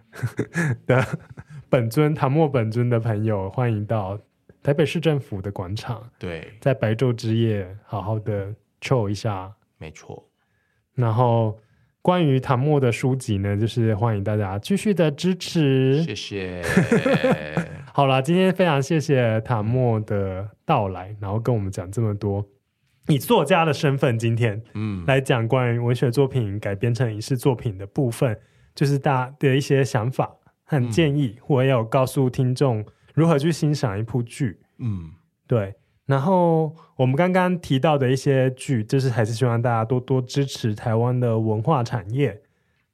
[0.86, 1.04] 的
[1.68, 4.18] 本尊唐墨本尊的朋友，欢迎到
[4.62, 6.02] 台北市政府的广场。
[6.18, 9.52] 对，在白昼之夜，好好的 chill 一下。
[9.78, 10.28] 没错。
[10.94, 11.58] 然后
[12.00, 16.02] 关于唐墨的书籍呢，就是欢迎大家继续的支持。
[16.02, 16.62] 谢谢。
[17.92, 22.46] 好了，今天非常谢谢唐墨的到来，然后跟我们讲这么多。
[23.08, 28.38] 以作家的身份，今天嗯来讲关于文学作品改编成影视作品的部分，
[28.74, 32.84] 就是大家的一些想法和建议，嗯、我也有告诉听众
[33.14, 34.60] 如何去欣赏一部剧。
[34.78, 35.10] 嗯，
[35.46, 35.74] 对。
[36.06, 42.40] 然后我们刚刚提到的一些剧，就是还是希望大家多多支持台湾的文化产业。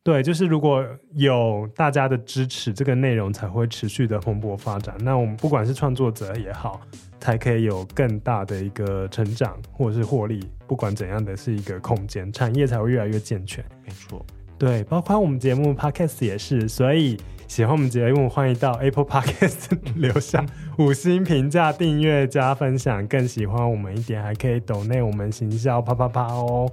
[0.02, 0.82] 对，就是如果
[1.12, 4.96] 有大家的支持，这个内容才会持续的蓬勃发展。
[5.00, 6.80] 那我们不管是创作者也好，
[7.22, 10.44] 才可以有更大的一个成长或者是获利。
[10.66, 13.64] 不管怎样的是一个空间，产业才会越来越健全。
[13.86, 14.26] 没错，
[14.58, 16.68] 对，包括我们节目 Podcast 也是。
[16.68, 17.16] 所以
[17.46, 20.44] 喜欢我们节目，欢迎到 Apple Podcast 留下
[20.78, 23.06] 五星评价、订阅加分享。
[23.06, 26.68] 更喜欢我们一点，还可以抖内我们行销啪啪啪哦。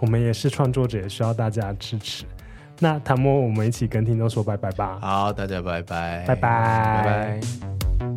[0.00, 2.24] 我们也是创作者，也需要大家支持。
[2.78, 4.98] 那唐墨，我们一起跟听众说拜拜吧。
[5.00, 7.40] 好，大家拜拜，拜拜，拜
[7.98, 8.13] 拜。